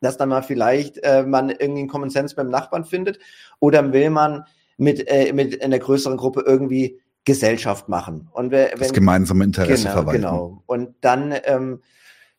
[0.00, 3.18] dass dann mal vielleicht äh, man irgendwie einen Common Sense beim Nachbarn findet,
[3.58, 4.44] oder will man
[4.76, 9.94] mit äh, mit einer größeren Gruppe irgendwie Gesellschaft machen und wenn, das gemeinsame Interesse genau,
[9.94, 10.22] verwalten.
[10.22, 10.62] Genau.
[10.66, 11.80] Und dann ähm,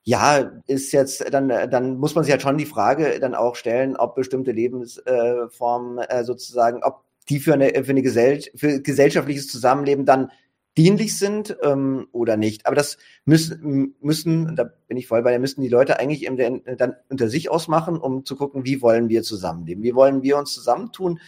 [0.04, 3.96] ja, ist jetzt, dann, dann muss man sich halt schon die Frage dann auch stellen,
[3.96, 10.06] ob bestimmte Lebensformen äh, sozusagen, ob die für eine, für eine Gesell für gesellschaftliches Zusammenleben
[10.06, 10.32] dann
[10.78, 12.66] dienlich sind ähm, oder nicht.
[12.66, 16.64] Aber das müssen, müssen, da bin ich voll bei, da müssen die Leute eigentlich eben
[16.78, 20.54] dann unter sich ausmachen, um zu gucken, wie wollen wir zusammenleben, wie wollen wir uns
[20.54, 21.20] zusammentun.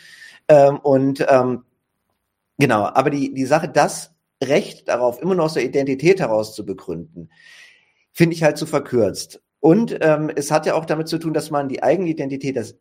[0.47, 1.63] Ähm, und ähm,
[2.57, 6.65] genau, aber die, die Sache, das Recht darauf, immer noch aus der Identität heraus zu
[6.65, 7.29] begründen,
[8.11, 9.41] finde ich halt zu verkürzt.
[9.59, 12.75] Und ähm, es hat ja auch damit zu tun, dass man die eigene Identität, das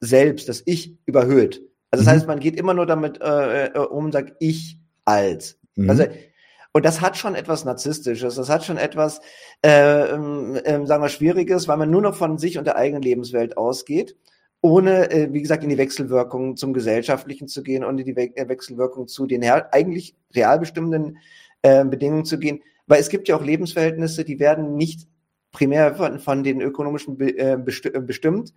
[0.00, 1.62] Selbst, das Ich überhöht.
[1.94, 2.16] Also das mhm.
[2.16, 5.58] heißt, man geht immer nur damit äh, äh um und sagt, ich als.
[5.76, 5.90] Mhm.
[5.90, 6.04] Also
[6.72, 9.20] und das hat schon etwas Narzisstisches, das hat schon etwas,
[9.64, 13.56] äh, äh, sagen wir, Schwieriges, weil man nur noch von sich und der eigenen Lebenswelt
[13.56, 14.16] ausgeht,
[14.60, 18.36] ohne, äh, wie gesagt, in die Wechselwirkung zum Gesellschaftlichen zu gehen und in die We
[18.36, 21.18] äh, Wechselwirkung zu den eigentlich real bestimmenden
[21.62, 22.60] äh, Bedingungen zu gehen.
[22.88, 25.06] Weil es gibt ja auch Lebensverhältnisse, die werden nicht
[25.52, 28.52] primär von, von den ökonomischen be, äh, äh, bestimmt,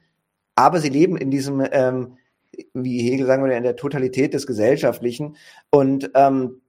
[0.56, 2.18] aber sie leben in diesem, ähm,
[2.74, 5.36] wie Hegel sagen würde, in der Totalität des Gesellschaftlichen.
[5.70, 6.62] Und ähm,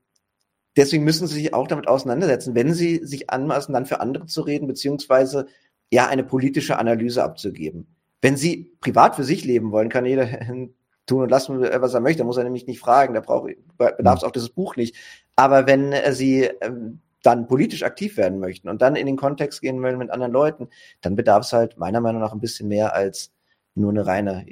[0.76, 4.42] deswegen müssen sie sich auch damit auseinandersetzen, wenn sie sich anmaßen, dann für andere zu
[4.42, 5.46] reden, beziehungsweise
[5.90, 7.94] ja eine politische Analyse abzugeben.
[8.20, 10.28] Wenn sie privat für sich leben wollen, kann jeder
[11.06, 12.18] tun und lassen, was er möchte.
[12.18, 13.14] Da muss er nämlich nicht fragen.
[13.14, 14.96] Da bedarf es auch dieses Buch nicht.
[15.36, 19.82] Aber wenn sie ähm, dann politisch aktiv werden möchten und dann in den Kontext gehen
[19.82, 20.68] wollen mit anderen Leuten,
[21.00, 23.32] dann bedarf es halt meiner Meinung nach ein bisschen mehr als
[23.74, 24.44] nur eine reine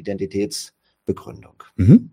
[1.07, 1.63] Identitätsbegründung.
[1.77, 2.11] Mhm.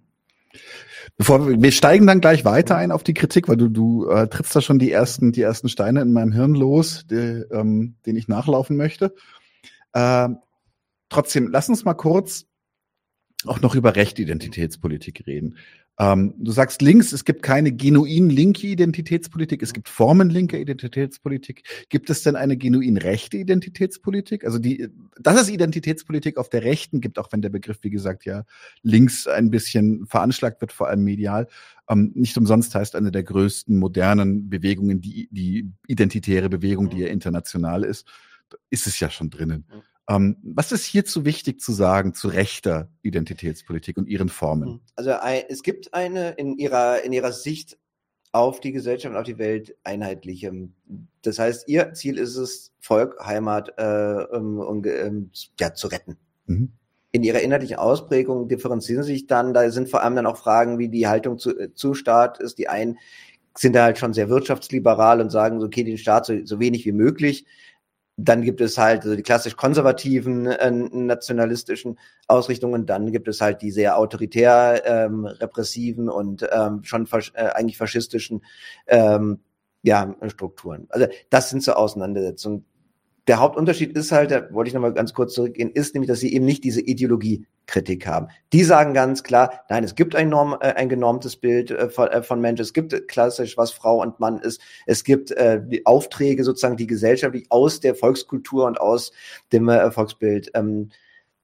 [1.17, 4.27] Bevor wir, wir steigen dann gleich weiter ein auf die Kritik, weil du, du äh,
[4.27, 8.15] trittst da schon die ersten, die ersten Steine in meinem Hirn los, die, ähm, den
[8.15, 9.13] ich nachlaufen möchte.
[9.93, 10.29] Äh,
[11.09, 12.45] trotzdem, lass uns mal kurz
[13.45, 15.57] auch noch über Rechtidentitätspolitik reden.
[15.99, 21.63] Ähm, du sagst links, es gibt keine genuin linke Identitätspolitik, es gibt formenlinke Identitätspolitik.
[21.89, 24.43] Gibt es denn eine genuin rechte Identitätspolitik?
[24.43, 28.25] Also die, dass es Identitätspolitik auf der Rechten gibt, auch wenn der Begriff, wie gesagt,
[28.25, 28.43] ja
[28.81, 31.47] links ein bisschen veranschlagt wird, vor allem medial,
[31.87, 37.07] ähm, nicht umsonst heißt eine der größten modernen Bewegungen, die, die identitäre Bewegung, die ja
[37.07, 38.07] international ist,
[38.71, 39.65] ist es ja schon drinnen.
[40.09, 44.69] Ähm, was ist hierzu wichtig zu sagen zu rechter Identitätspolitik und ihren Formen?
[44.69, 44.79] Hm.
[44.95, 45.11] Also
[45.47, 47.77] es gibt eine in ihrer, in ihrer Sicht
[48.33, 50.51] auf die Gesellschaft und auf die Welt einheitliche.
[51.21, 56.17] Das heißt, ihr Ziel ist es, Volk, Heimat äh, um, um, um, ja, zu retten.
[56.47, 56.73] Mhm.
[57.11, 60.89] In ihrer inhaltlichen Ausprägung differenzieren sich dann, da sind vor allem dann auch Fragen, wie
[60.89, 62.57] die Haltung zu, äh, zu Staat ist.
[62.57, 62.97] Die einen
[63.55, 66.85] sind da halt schon sehr wirtschaftsliberal und sagen so, okay, den Staat so, so wenig
[66.85, 67.45] wie möglich.
[68.15, 71.97] Dann gibt es halt also die klassisch konservativen äh, nationalistischen
[72.27, 72.85] Ausrichtungen.
[72.85, 77.77] Dann gibt es halt die sehr autoritär ähm, repressiven und ähm, schon fas äh, eigentlich
[77.77, 78.43] faschistischen
[78.87, 79.39] ähm,
[79.81, 80.85] ja, Strukturen.
[80.89, 82.65] Also das sind so Auseinandersetzungen
[83.27, 86.33] der Hauptunterschied ist halt, da wollte ich nochmal ganz kurz zurückgehen, ist nämlich, dass sie
[86.33, 88.27] eben nicht diese Ideologiekritik haben.
[88.51, 92.09] Die sagen ganz klar, nein, es gibt ein, Norm, äh, ein genormtes Bild äh, von,
[92.09, 95.85] äh, von Menschen, es gibt klassisch, was Frau und Mann ist, es gibt äh, die
[95.85, 99.13] Aufträge sozusagen, die gesellschaftlich aus der Volkskultur und aus
[99.53, 100.89] dem äh, Volksbild ähm,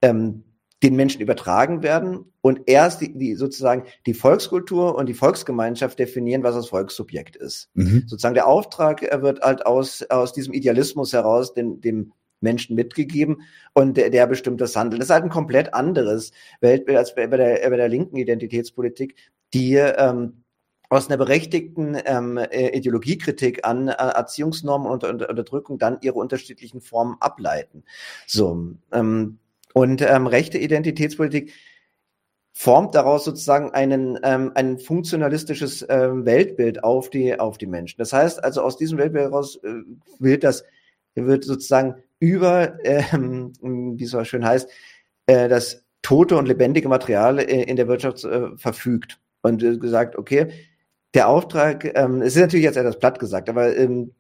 [0.01, 0.43] ähm,
[0.81, 6.43] den Menschen übertragen werden und erst die, die sozusagen die Volkskultur und die Volksgemeinschaft definieren,
[6.43, 7.69] was das Volkssubjekt ist.
[7.73, 8.03] Mhm.
[8.07, 13.41] Sozusagen der Auftrag wird halt aus, aus diesem Idealismus heraus dem, dem Menschen mitgegeben
[13.73, 14.99] und der, der bestimmt das Handeln.
[14.99, 19.15] Das ist halt ein komplett anderes Weltbild als bei der, bei der linken Identitätspolitik,
[19.53, 20.43] die ähm,
[20.89, 26.81] aus einer berechtigten ähm, äh, Ideologiekritik an äh, Erziehungsnormen und, und Unterdrückung dann ihre unterschiedlichen
[26.81, 27.83] Formen ableiten.
[28.25, 29.39] So, ähm,
[29.73, 31.53] und ähm, rechte Identitätspolitik
[32.53, 37.97] formt daraus sozusagen einen, ähm, ein funktionalistisches ähm, Weltbild auf die, auf die Menschen.
[37.99, 39.81] Das heißt also, aus diesem Weltbild heraus äh,
[40.19, 40.65] wird das,
[41.15, 43.53] wird sozusagen über, ähm,
[43.97, 44.69] wie es so schön heißt,
[45.27, 49.19] äh, das tote und lebendige Material äh, in der Wirtschaft äh, verfügt.
[49.41, 50.47] Und äh, gesagt, okay,
[51.13, 54.11] der Auftrag, ähm, es ist natürlich jetzt etwas platt gesagt, aber ähm,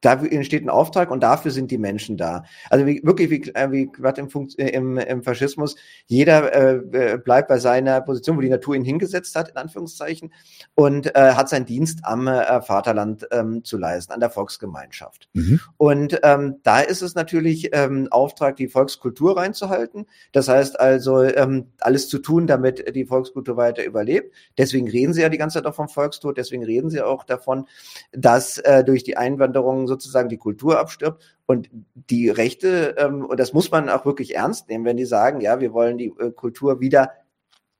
[0.00, 2.44] da entsteht ein Auftrag und dafür sind die Menschen da.
[2.70, 6.76] Also wie, wirklich wie, äh, wie gerade im, äh, im, im Faschismus, jeder äh,
[7.12, 10.32] äh, bleibt bei seiner Position, wo die Natur ihn hingesetzt hat, in Anführungszeichen,
[10.74, 15.28] und äh, hat seinen Dienst am äh, Vaterland ähm, zu leisten, an der Volksgemeinschaft.
[15.34, 15.60] Mhm.
[15.76, 20.06] Und ähm, da ist es natürlich ähm, Auftrag, die Volkskultur reinzuhalten.
[20.32, 24.34] Das heißt also, ähm, alles zu tun, damit die Volkskultur weiter überlebt.
[24.56, 27.66] Deswegen reden sie ja die ganze Zeit auch vom Volkstod, deswegen reden sie auch davon,
[28.12, 31.22] dass äh, durch die Einwanderung sozusagen die Kultur abstirbt.
[31.46, 35.40] Und die Rechte, ähm, und das muss man auch wirklich ernst nehmen, wenn die sagen,
[35.40, 37.10] ja, wir wollen die äh, Kultur wieder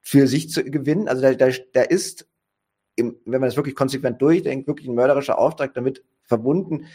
[0.01, 1.09] für sich zu gewinnen.
[1.09, 2.27] Also da, da, da ist,
[2.97, 6.87] im, wenn man das wirklich konsequent durchdenkt, wirklich ein mörderischer Auftrag damit verbunden.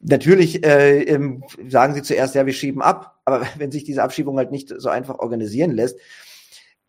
[0.00, 4.38] Natürlich äh, ähm, sagen sie zuerst, ja, wir schieben ab, aber wenn sich diese Abschiebung
[4.38, 5.98] halt nicht so einfach organisieren lässt,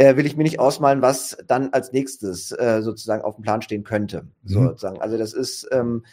[0.02, 3.62] äh, will ich mir nicht ausmalen, was dann als nächstes äh, sozusagen auf dem Plan
[3.62, 4.28] stehen könnte.
[4.44, 4.54] Mhm.
[4.54, 5.02] Sozusagen.
[5.02, 6.06] Also das ist ähm,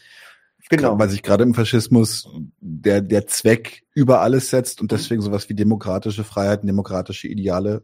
[0.70, 0.98] Genau.
[0.98, 2.28] Weil sich gerade im Faschismus
[2.60, 7.82] der, der Zweck über alles setzt und deswegen sowas wie demokratische Freiheiten, demokratische Ideale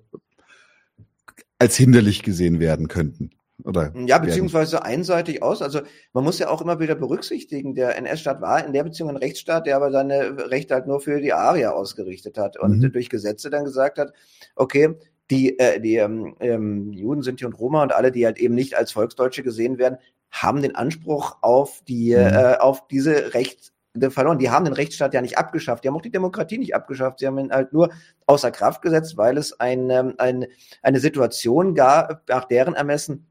[1.59, 3.31] als hinderlich gesehen werden könnten.
[3.63, 4.87] Oder ja, beziehungsweise werden.
[4.87, 5.63] einseitig aus.
[5.63, 5.81] Also
[6.13, 9.67] man muss ja auch immer wieder berücksichtigen, der NS-Staat war in der Beziehung ein Rechtsstaat,
[9.67, 12.93] der aber seine Rechte halt nur für die Arier ausgerichtet hat und mhm.
[12.93, 14.13] durch Gesetze dann gesagt hat,
[14.57, 14.97] okay,
[15.31, 18.77] die, äh, die ähm, ähm, Juden, Sinti und Roma und alle, die halt eben nicht
[18.77, 19.99] als Volksdeutsche gesehen werden,
[20.35, 22.21] haben den Anspruch auf die, mhm.
[22.21, 23.71] äh, auf diese Rechte
[24.11, 24.39] verloren.
[24.39, 25.85] Die haben den Rechtsstaat ja nicht abgeschafft.
[25.85, 27.21] Die haben auch die Demokratie nicht abgeschafft.
[27.21, 27.91] Sie haben ihn halt nur
[28.27, 30.49] außer Kraft gesetzt, weil es eine, eine,
[30.83, 33.27] eine Situation gab, nach deren Ermessen,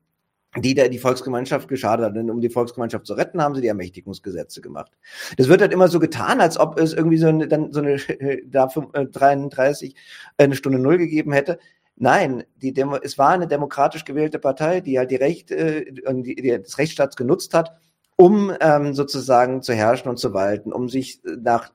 [0.56, 2.16] die der, die Volksgemeinschaft geschadet hat.
[2.16, 4.94] Denn um die Volksgemeinschaft zu retten, haben sie die Ermächtigungsgesetze gemacht.
[5.36, 7.98] Das wird halt immer so getan, als ob es irgendwie so eine, dann so eine,
[8.46, 9.96] da 33
[10.38, 11.60] äh, eine Stunde Null gegeben hätte.
[11.96, 16.36] Nein, die Demo es war eine demokratisch gewählte Partei, die halt die Rechte äh, die,
[16.36, 17.78] die des Rechtsstaats genutzt hat,
[18.16, 21.72] um ähm, sozusagen zu herrschen und zu walten, um sich nach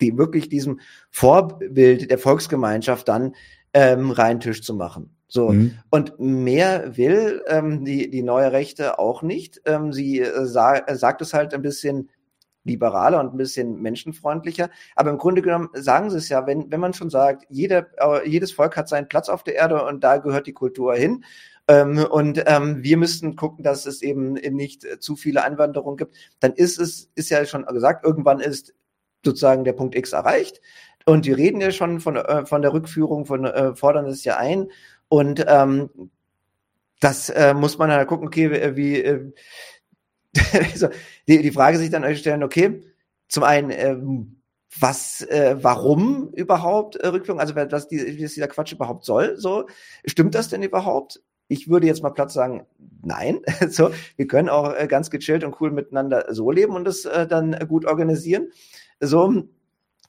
[0.00, 3.34] die wirklich diesem Vorbild der Volksgemeinschaft dann
[3.72, 5.16] ähm, rein Tisch zu machen.
[5.28, 5.78] So mhm.
[5.90, 9.60] und mehr will ähm, die die neue Rechte auch nicht.
[9.64, 12.08] Ähm, sie äh, sa sagt es halt ein bisschen
[12.66, 14.68] liberaler und ein bisschen menschenfreundlicher.
[14.94, 18.28] Aber im Grunde genommen sagen sie es ja, wenn, wenn man schon sagt, jeder, äh,
[18.28, 21.24] jedes Volk hat seinen Platz auf der Erde und da gehört die Kultur hin.
[21.68, 26.14] Ähm, und ähm, wir müssten gucken, dass es eben nicht zu viele Einwanderungen gibt.
[26.40, 28.74] Dann ist es, ist ja schon gesagt, irgendwann ist
[29.24, 30.60] sozusagen der Punkt X erreicht.
[31.04, 34.36] Und wir reden ja schon von, äh, von der Rückführung, von äh, fordern es ja
[34.36, 34.68] ein.
[35.08, 35.90] Und ähm,
[37.00, 39.32] das äh, muss man halt gucken, okay, wie, wie äh,
[40.72, 40.88] also
[41.28, 42.82] die, die Frage sich dann euch stellen, okay,
[43.28, 44.36] zum einen, ähm,
[44.78, 49.66] was, äh, warum überhaupt äh, Rückführung, also was, die, was dieser Quatsch überhaupt soll, so,
[50.04, 51.22] stimmt das denn überhaupt?
[51.48, 52.66] Ich würde jetzt mal Platz sagen,
[53.02, 53.40] nein.
[53.68, 57.26] so, wir können auch äh, ganz gechillt und cool miteinander so leben und das äh,
[57.26, 58.48] dann gut organisieren.
[59.00, 59.28] So,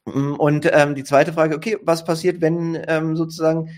[0.05, 3.69] mm, und ähm, die zweite Frage, okay, was passiert, wenn ähm, sozusagen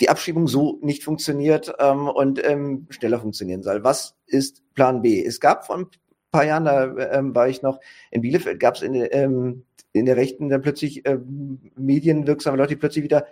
[0.00, 3.84] die Abschiebung so nicht funktioniert ähm, und ähm, schneller funktionieren soll.
[3.84, 5.24] Was ist Plan B?
[5.24, 5.86] Es gab vor ein
[6.30, 7.80] paar Jahren, da ähm, war ich noch
[8.10, 12.80] in Bielefeld, gab es in, ähm, in der Rechten dann plötzlich ähm, medienwirksame Leute, die
[12.80, 13.26] plötzlich wieder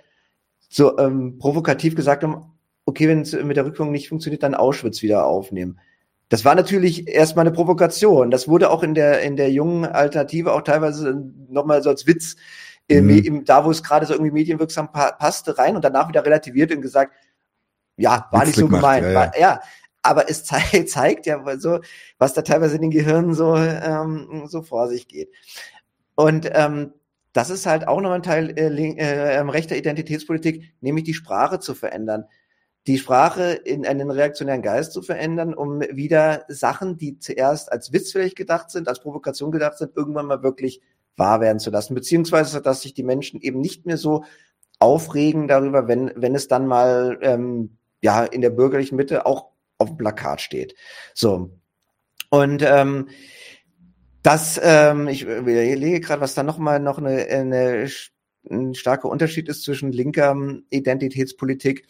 [0.68, 2.52] so ähm, provokativ gesagt haben,
[2.84, 5.78] okay, wenn es mit der Rückführung nicht funktioniert, dann Auschwitz wieder aufnehmen.
[6.28, 8.30] Das war natürlich erstmal eine Provokation.
[8.32, 12.36] Das wurde auch in der, in der jungen Alternative auch teilweise nochmal so als Witz
[12.88, 13.44] mhm.
[13.44, 16.82] da, wo es gerade so irgendwie medienwirksam pa passte, rein und danach wieder relativiert und
[16.82, 17.12] gesagt,
[17.96, 19.04] ja, war nicht so gemeint.
[19.04, 19.18] Ja, ja.
[19.18, 19.60] War, ja,
[20.02, 21.80] aber es ze zeigt ja so,
[22.18, 25.30] was da teilweise in den Gehirnen so, ähm, so vor sich geht.
[26.14, 26.92] Und ähm,
[27.32, 31.58] das ist halt auch noch ein Teil äh, äh, ähm, rechter Identitätspolitik, nämlich die Sprache
[31.60, 32.24] zu verändern.
[32.86, 38.12] Die Sprache in einen reaktionären Geist zu verändern, um wieder Sachen, die zuerst als Witz
[38.12, 40.80] vielleicht gedacht sind, als Provokation gedacht sind, irgendwann mal wirklich
[41.16, 44.24] wahr werden zu lassen, beziehungsweise dass sich die Menschen eben nicht mehr so
[44.78, 49.88] aufregen darüber, wenn, wenn es dann mal ähm, ja in der bürgerlichen Mitte auch auf
[49.88, 50.74] dem Plakat steht.
[51.14, 51.50] So.
[52.30, 53.08] Und ähm,
[54.22, 57.88] das, ähm, ich überlege gerade, was da nochmal noch eine, eine,
[58.50, 61.86] ein starker Unterschied ist zwischen linker ähm, Identitätspolitik.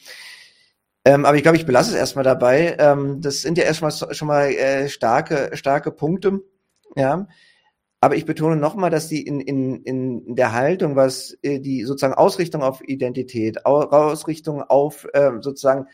[1.05, 2.77] Ähm, aber ich glaube, ich belasse es erstmal dabei.
[2.79, 6.41] Ähm, das sind ja erstmal schon mal äh, starke, starke Punkte.
[6.95, 7.27] Ja.
[8.07, 12.15] Aber ich betone nochmal, dass die in, in, in der Haltung, was äh, die sozusagen
[12.15, 15.87] Ausrichtung auf Identität, Ausrichtung auf äh, sozusagen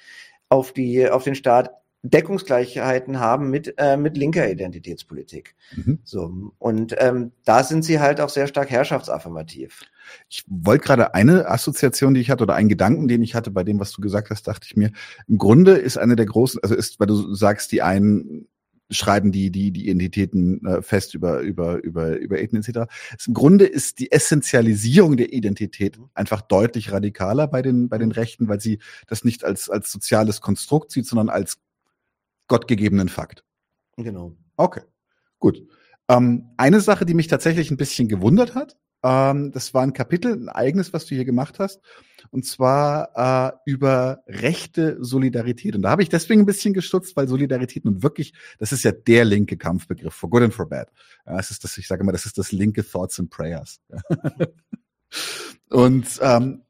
[0.51, 1.71] auf die auf den Staat
[2.03, 5.55] Deckungsgleichheiten haben mit äh, mit linker Identitätspolitik.
[5.75, 6.01] Mhm.
[6.05, 9.81] So und ähm, da sind sie halt auch sehr stark herrschaftsaffirmativ.
[10.29, 13.65] Ich wollte gerade eine Assoziation, die ich hatte, oder einen Gedanken, den ich hatte bei
[13.65, 14.91] dem, was du gesagt hast, dachte ich mir,
[15.29, 18.49] im Grunde ist eine der großen, also ist, weil du sagst, die einen
[18.93, 22.93] schreiben die die die Identitäten äh, fest über über über über Ethnien etc.
[23.27, 28.15] Im Grunde ist die Essentialisierung der Identität einfach deutlich radikaler bei den bei den mhm.
[28.15, 31.59] Rechten, weil sie das nicht als als soziales Konstrukt sieht, sondern als
[32.49, 33.45] gottgegebenen Fakt.
[33.97, 34.37] Genau.
[34.57, 34.83] Okay,
[35.39, 35.67] gut.
[36.09, 40.33] Ähm, eine Sache, die mich tatsächlich ein bisschen gewundert hat, ähm, das war ein Kapitel,
[40.33, 41.81] ein eigenes, was du hier gemacht hast,
[42.31, 45.75] und zwar äh, über rechte Solidarität.
[45.75, 48.93] Und da habe ich deswegen ein bisschen gestutzt, weil Solidarität nun wirklich, das ist ja
[48.93, 50.89] der linke Kampfbegriff, for good and for bad.
[51.27, 53.81] Ja, das ist das, ich sage mal, das ist das linke Thoughts and Prayers.
[55.71, 56.63] und ähm,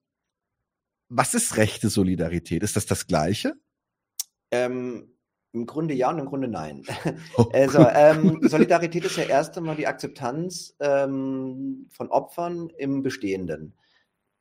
[1.08, 2.62] was ist rechte Solidarität?
[2.62, 3.54] Ist das das Gleiche?
[4.50, 5.11] Ähm,
[5.53, 6.82] im Grunde ja und im Grunde nein.
[7.36, 7.46] Oh.
[7.53, 13.74] Also ähm, Solidarität ist ja erst einmal die Akzeptanz ähm, von Opfern im Bestehenden.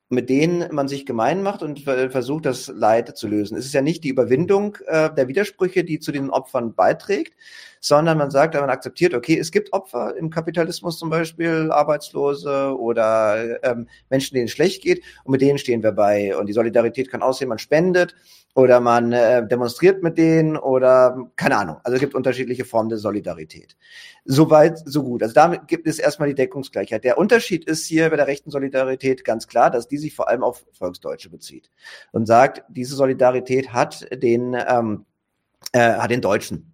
[0.10, 3.58] mit denen man sich gemein macht und versucht, das Leid zu lösen.
[3.58, 7.34] Es ist ja nicht die Überwindung äh, der Widersprüche, die zu den Opfern beiträgt,
[7.82, 13.64] sondern man sagt, man akzeptiert, okay, es gibt Opfer im Kapitalismus zum Beispiel, Arbeitslose oder
[13.64, 16.38] ähm, Menschen, denen es schlecht geht und mit denen stehen wir bei.
[16.38, 18.16] Und die Solidarität kann aussehen, man spendet
[18.54, 21.78] oder man äh, demonstriert mit denen oder keine Ahnung.
[21.84, 23.76] Also es gibt unterschiedliche Formen der Solidarität.
[24.26, 25.24] Soweit, so gut.
[25.24, 27.04] Also damit gibt es erstmal die Deckungsgleichheit.
[27.04, 30.44] Der Unterschied ist hier bei der rechten Solidarität ganz klar, dass die sich vor allem
[30.44, 31.72] auf Volksdeutsche bezieht
[32.12, 35.06] und sagt, diese Solidarität hat den ähm,
[35.72, 36.71] äh, hat den Deutschen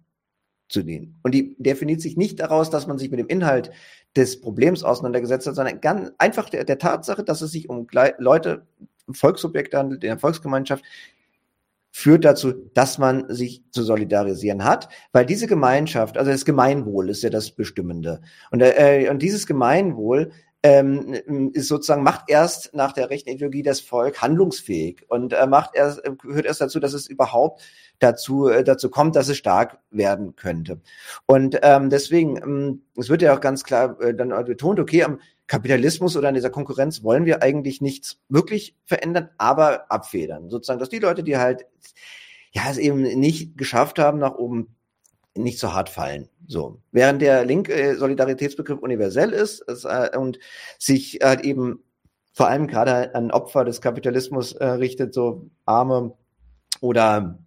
[0.68, 1.18] zu dienen.
[1.22, 3.70] Und die definiert sich nicht daraus, dass man sich mit dem Inhalt
[4.16, 7.86] des Problems auseinandergesetzt hat, sondern ganz einfach der, der Tatsache, dass es sich um
[8.18, 8.66] Leute,
[9.10, 10.84] Volkssubjekte handelt, in der Volksgemeinschaft,
[11.90, 17.22] führt dazu, dass man sich zu solidarisieren hat, weil diese Gemeinschaft, also das Gemeinwohl ist
[17.22, 18.20] ja das Bestimmende.
[18.50, 20.30] Und, äh, und dieses Gemeinwohl
[20.62, 25.74] ähm, ist sozusagen macht erst nach der rechten Ideologie das Volk handlungsfähig und äh, macht
[25.74, 27.62] erst gehört erst dazu, dass es überhaupt
[28.00, 30.80] dazu äh, dazu kommt, dass es stark werden könnte.
[31.26, 35.20] Und ähm, deswegen, ähm, es wird ja auch ganz klar äh, dann betont, okay, am
[35.46, 40.50] Kapitalismus oder an dieser Konkurrenz wollen wir eigentlich nichts wirklich verändern, aber abfedern.
[40.50, 41.66] Sozusagen, dass die Leute, die halt
[42.52, 44.74] ja es eben nicht geschafft haben, nach oben
[45.34, 46.28] nicht so hart fallen.
[46.48, 46.80] So.
[46.92, 50.38] Während der linke äh, Solidaritätsbegriff universell ist es, äh, und
[50.78, 51.84] sich halt eben
[52.32, 56.16] vor allem gerade an Opfer des Kapitalismus äh, richtet, so Arme
[56.80, 57.38] oder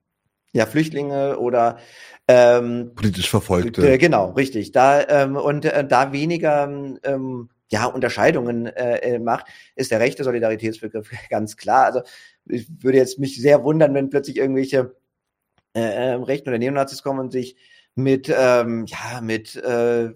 [0.53, 1.79] ja, Flüchtlinge oder
[2.27, 3.93] ähm, politisch Verfolgte.
[3.93, 4.71] Äh, genau, richtig.
[4.71, 6.69] Da ähm, und äh, da weniger
[7.03, 11.85] ähm, ja, Unterscheidungen äh, äh, macht, ist der rechte Solidaritätsbegriff ganz klar.
[11.85, 12.01] Also
[12.45, 14.95] ich würde jetzt mich sehr wundern, wenn plötzlich irgendwelche
[15.73, 17.55] äh, äh, Rechten oder Neonazis kommen und sich
[17.95, 20.13] mit, ähm, ja, mit, äh,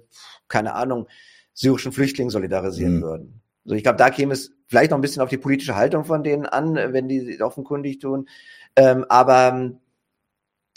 [0.47, 1.07] keine Ahnung,
[1.53, 3.01] syrischen Flüchtlingen solidarisieren mhm.
[3.01, 3.41] würden.
[3.65, 6.23] Also ich glaube, da käme es vielleicht noch ein bisschen auf die politische Haltung von
[6.23, 8.27] denen an, wenn die offenkundig tun.
[8.75, 9.71] Ähm, aber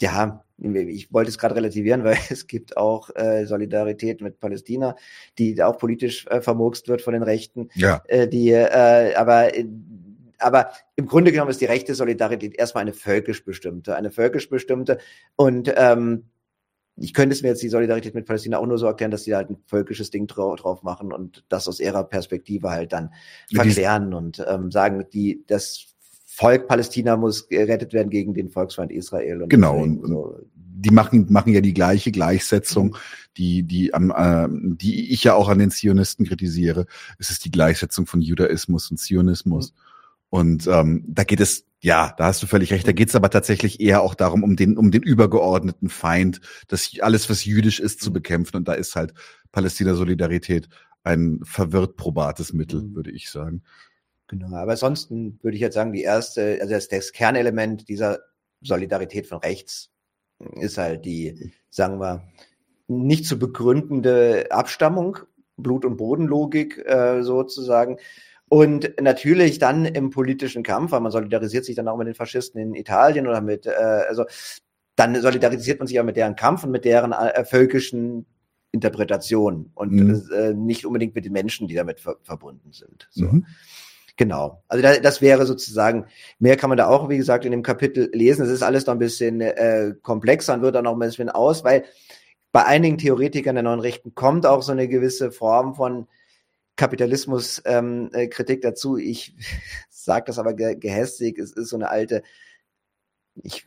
[0.01, 4.95] ja, ich wollte es gerade relativieren, weil es gibt auch äh, Solidarität mit Palästina,
[5.37, 7.69] die auch politisch äh, vermurkst wird von den Rechten.
[7.75, 8.01] Ja.
[8.07, 9.65] Äh, die, äh, aber äh,
[10.41, 14.97] aber im Grunde genommen ist die rechte Solidarität erstmal eine völkisch bestimmte, eine völkisch bestimmte.
[15.35, 16.29] Und ähm,
[16.99, 19.35] ich könnte es mir jetzt die Solidarität mit Palästina auch nur so erklären, dass sie
[19.35, 23.11] halt ein völkisches Ding drauf, drauf machen und das aus ihrer Perspektive halt dann
[23.53, 25.85] verklären und ähm, sagen, die das
[26.25, 29.43] Volk Palästina muss gerettet werden gegen den Volksfeind Israel.
[29.43, 29.77] Und genau.
[29.77, 30.37] Und, so.
[30.55, 32.95] Die machen, machen ja die gleiche Gleichsetzung, mhm.
[33.35, 36.85] die, die, am, äh, die ich ja auch an den Zionisten kritisiere.
[37.17, 39.73] Es ist die Gleichsetzung von Judaismus und Zionismus.
[39.73, 39.88] Mhm.
[40.29, 43.29] Und ähm, da geht es, ja, da hast du völlig recht, da geht es aber
[43.29, 48.01] tatsächlich eher auch darum, um den, um den übergeordneten Feind, das alles, was jüdisch ist,
[48.01, 48.57] zu bekämpfen.
[48.57, 49.13] Und da ist halt
[49.51, 50.69] Palästina-Solidarität
[51.03, 52.95] ein verwirrt probates Mittel, mhm.
[52.95, 53.63] würde ich sagen.
[54.27, 58.19] Genau, aber ansonsten würde ich jetzt sagen, die erste, also das, das Kernelement dieser
[58.61, 59.89] Solidarität von rechts
[60.55, 62.23] ist halt die, sagen wir,
[62.87, 65.17] nicht zu begründende Abstammung,
[65.57, 67.97] Blut- und Bodenlogik äh, sozusagen.
[68.49, 72.59] Und natürlich dann im politischen Kampf, weil man solidarisiert sich dann auch mit den Faschisten
[72.59, 74.25] in Italien oder mit, äh, also
[74.95, 78.25] dann solidarisiert man sich auch mit deren Kampf und mit deren äh, völkischen
[78.71, 80.29] Interpretation und mhm.
[80.35, 83.07] äh, nicht unbedingt mit den Menschen, die damit ver verbunden sind.
[83.11, 83.25] So.
[83.25, 83.45] Mhm.
[84.17, 84.63] Genau.
[84.67, 86.05] Also da, das wäre sozusagen,
[86.39, 88.43] mehr kann man da auch, wie gesagt, in dem Kapitel lesen.
[88.43, 91.63] Es ist alles noch ein bisschen äh, komplexer und wird dann noch ein bisschen aus,
[91.63, 91.85] weil
[92.51, 96.07] bei einigen Theoretikern der neuen Rechten kommt auch so eine gewisse Form von
[96.79, 98.97] Kapitalismuskritik ähm, äh, dazu.
[98.97, 99.35] Ich
[99.89, 101.37] sage das aber ge gehässig.
[101.37, 102.23] Es ist so eine alte,
[103.43, 103.65] ich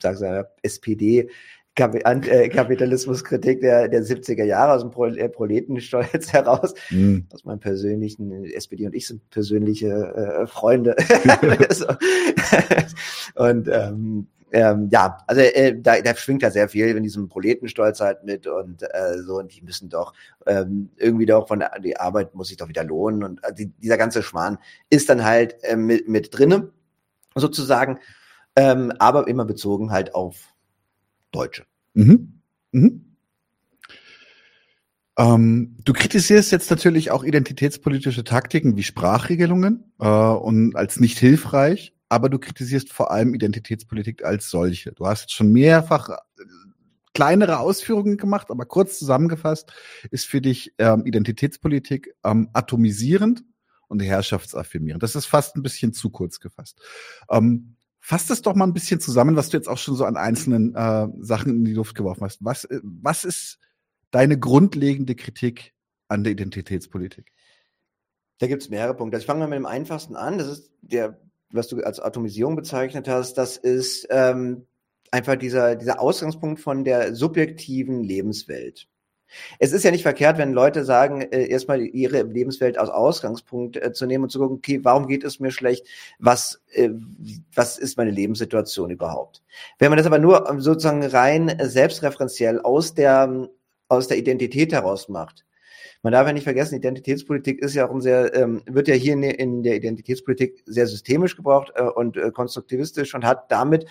[0.00, 1.30] sage es ja, SPD
[1.74, 6.74] äh, Kapitalismuskritik der, der 70er Jahre aus dem Pro äh, Proletenstolz heraus.
[6.90, 7.26] Mhm.
[7.32, 10.94] Aus meinem persönlichen, SPD und ich sind persönliche äh, Freunde.
[13.36, 18.00] und ähm, ähm, ja, also äh, da, da schwingt ja sehr viel in diesem Proletenstolz
[18.00, 20.12] halt mit und äh, so und die müssen doch
[20.46, 23.96] ähm, irgendwie doch von der die Arbeit muss sich doch wieder lohnen und also dieser
[23.96, 24.58] ganze Schmarrn
[24.90, 26.70] ist dann halt äh, mit, mit drinne
[27.34, 27.98] sozusagen,
[28.54, 30.52] ähm, aber immer bezogen halt auf
[31.30, 31.64] Deutsche.
[31.94, 32.40] Mhm.
[32.72, 33.16] Mhm.
[35.18, 41.94] Ähm, du kritisierst jetzt natürlich auch identitätspolitische Taktiken wie Sprachregelungen äh, und als nicht hilfreich,
[42.12, 44.92] aber du kritisierst vor allem Identitätspolitik als solche.
[44.92, 46.14] Du hast jetzt schon mehrfach äh,
[47.14, 49.72] kleinere Ausführungen gemacht, aber kurz zusammengefasst
[50.10, 53.44] ist für dich ähm, Identitätspolitik ähm, atomisierend
[53.88, 55.02] und herrschaftsaffirmierend.
[55.02, 56.82] Das ist fast ein bisschen zu kurz gefasst.
[57.30, 60.16] Ähm, Fass das doch mal ein bisschen zusammen, was du jetzt auch schon so an
[60.16, 62.44] einzelnen äh, Sachen in die Luft geworfen hast.
[62.44, 63.58] Was, äh, was ist
[64.10, 65.72] deine grundlegende Kritik
[66.08, 67.32] an der Identitätspolitik?
[68.38, 69.16] Da gibt es mehrere Punkte.
[69.16, 70.36] Also ich fange mal mit dem einfachsten an.
[70.36, 71.20] Das ist der,
[71.52, 73.34] was du als Atomisierung bezeichnet hast.
[73.34, 74.66] Das ist ähm,
[75.10, 78.88] einfach dieser, dieser Ausgangspunkt von der subjektiven Lebenswelt.
[79.58, 83.92] Es ist ja nicht verkehrt, wenn Leute sagen, äh, erstmal ihre Lebenswelt als Ausgangspunkt äh,
[83.92, 85.86] zu nehmen und zu gucken, okay, warum geht es mir schlecht?
[86.18, 86.90] Was, äh,
[87.54, 89.42] was ist meine Lebenssituation überhaupt?
[89.78, 93.48] Wenn man das aber nur ähm, sozusagen rein selbstreferenziell aus der,
[93.88, 95.44] aus der Identität heraus macht,
[96.02, 99.14] man darf ja nicht vergessen, Identitätspolitik ist ja auch ein sehr, ähm, wird ja hier
[99.14, 103.86] in, in der Identitätspolitik sehr systemisch gebraucht äh, und äh, konstruktivistisch und hat damit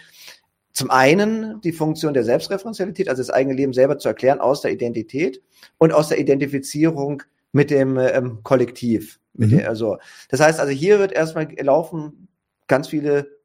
[0.74, 4.72] zum einen die Funktion der Selbstreferenzialität, also das eigene Leben selber zu erklären aus der
[4.72, 5.42] Identität
[5.78, 9.20] und aus der Identifizierung mit dem ähm, Kollektiv.
[9.34, 9.58] Mit mhm.
[9.58, 9.98] der, also,
[10.30, 12.28] das heißt also, hier wird erstmal laufen
[12.68, 13.42] ganz viele.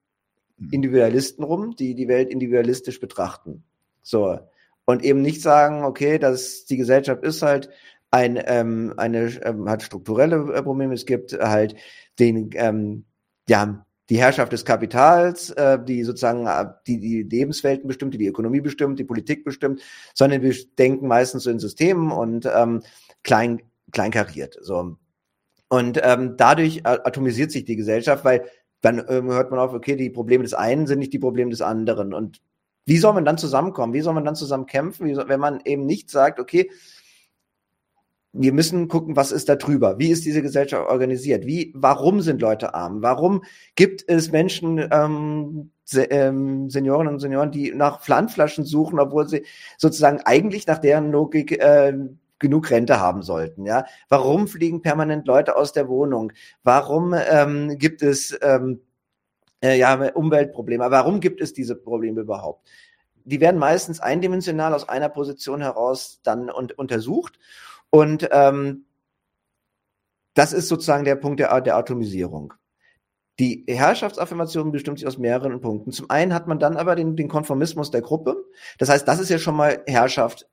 [0.70, 3.62] Individualisten rum, die die Welt individualistisch betrachten.
[4.02, 4.38] So.
[4.86, 7.68] Und eben nicht sagen, okay, dass die Gesellschaft ist halt
[8.10, 11.74] ein, ähm, eine, ähm, hat strukturelle äh, Probleme, es gibt halt
[12.18, 13.04] den, ähm,
[13.48, 18.28] ja, die Herrschaft des Kapitals, äh, die sozusagen äh, die, die Lebenswelten bestimmt, die die
[18.28, 19.82] Ökonomie bestimmt, die Politik bestimmt,
[20.14, 22.82] sondern wir denken meistens so in Systemen und ähm,
[23.24, 24.56] klein, kleinkariert.
[24.60, 24.96] So.
[25.68, 28.44] Und ähm, dadurch atomisiert sich die Gesellschaft, weil
[28.80, 31.60] dann ähm, hört man auf, okay, die Probleme des einen sind nicht die Probleme des
[31.60, 32.14] anderen.
[32.14, 32.40] Und
[32.84, 33.92] wie soll man dann zusammenkommen?
[33.92, 35.12] Wie soll man dann zusammen kämpfen?
[35.12, 36.70] Soll, wenn man eben nicht sagt, okay,
[38.32, 39.98] wir müssen gucken, was ist da drüber?
[39.98, 41.46] Wie ist diese Gesellschaft organisiert?
[41.46, 43.02] Wie, warum sind Leute arm?
[43.02, 43.42] Warum
[43.74, 49.44] gibt es Menschen, ähm, Se ähm, Senioren und Senioren, die nach Pfandflaschen suchen, obwohl sie
[49.78, 51.94] sozusagen eigentlich nach deren Logik äh,
[52.38, 53.66] genug Rente haben sollten.
[53.66, 56.32] Ja, warum fliegen permanent Leute aus der Wohnung?
[56.62, 58.80] Warum ähm, gibt es ähm,
[59.62, 60.90] äh, ja Umweltprobleme?
[60.90, 62.66] Warum gibt es diese Probleme überhaupt?
[63.24, 67.38] Die werden meistens eindimensional aus einer Position heraus dann und, untersucht
[67.90, 68.86] und ähm,
[70.34, 72.52] das ist sozusagen der Punkt der, der Atomisierung.
[73.38, 75.92] Die Herrschaftsaffirmation bestimmt sich aus mehreren Punkten.
[75.92, 78.36] Zum einen hat man dann aber den, den Konformismus der Gruppe.
[78.78, 80.46] Das heißt, das ist ja schon mal Herrschaft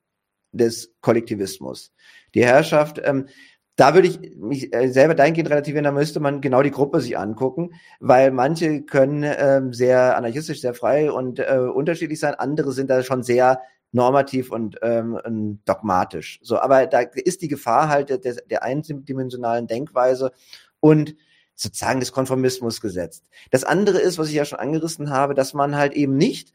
[0.52, 1.92] des Kollektivismus.
[2.34, 3.28] Die Herrschaft, ähm,
[3.76, 7.18] da würde ich mich äh, selber dahingehend relativieren, da müsste man genau die Gruppe sich
[7.18, 7.70] angucken,
[8.00, 13.02] weil manche können ähm, sehr anarchistisch, sehr frei und äh, unterschiedlich sein, andere sind da
[13.02, 13.60] schon sehr
[13.94, 16.40] normativ und ähm, dogmatisch.
[16.42, 20.32] So, aber da ist die Gefahr halt der, der eindimensionalen Denkweise
[20.80, 21.14] und
[21.54, 23.24] sozusagen des Konformismus gesetzt.
[23.52, 26.52] Das andere ist, was ich ja schon angerissen habe, dass man halt eben nicht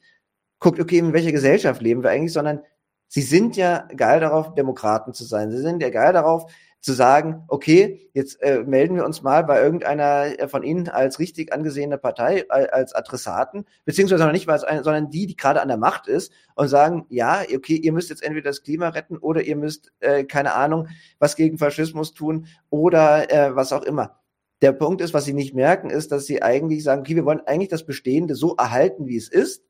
[0.59, 2.59] guckt, okay, in welcher Gesellschaft leben wir eigentlich, sondern
[3.07, 5.49] sie sind ja geil darauf, Demokraten zu sein.
[5.49, 6.51] Sie sind ja geil darauf,
[6.81, 11.19] zu sagen, okay, jetzt äh, melden wir uns mal bei irgendeiner äh, von Ihnen als
[11.19, 15.35] richtig angesehene Partei, äh, als Adressaten, beziehungsweise noch nicht mal als eine, sondern die, die
[15.35, 18.89] gerade an der Macht ist und sagen, ja, okay, ihr müsst jetzt entweder das Klima
[18.89, 20.87] retten oder ihr müsst, äh, keine Ahnung,
[21.19, 24.19] was gegen Faschismus tun oder äh, was auch immer.
[24.61, 27.41] Der Punkt ist, was sie nicht merken, ist, dass sie eigentlich sagen, okay, wir wollen
[27.45, 29.63] eigentlich das Bestehende so erhalten, wie es ist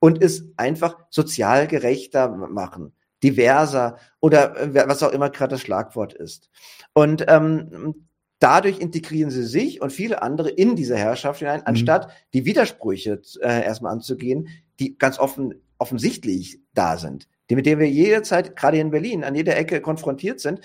[0.00, 2.92] und es einfach sozial gerechter machen
[3.22, 6.50] diverser oder äh, was auch immer gerade das Schlagwort ist.
[6.92, 8.06] Und ähm,
[8.38, 11.66] dadurch integrieren sie sich und viele andere in diese Herrschaft hinein, mhm.
[11.66, 14.48] anstatt die Widersprüche äh, erstmal anzugehen,
[14.78, 19.34] die ganz offen offensichtlich da sind, die mit denen wir jederzeit, gerade in Berlin, an
[19.34, 20.60] jeder Ecke konfrontiert sind.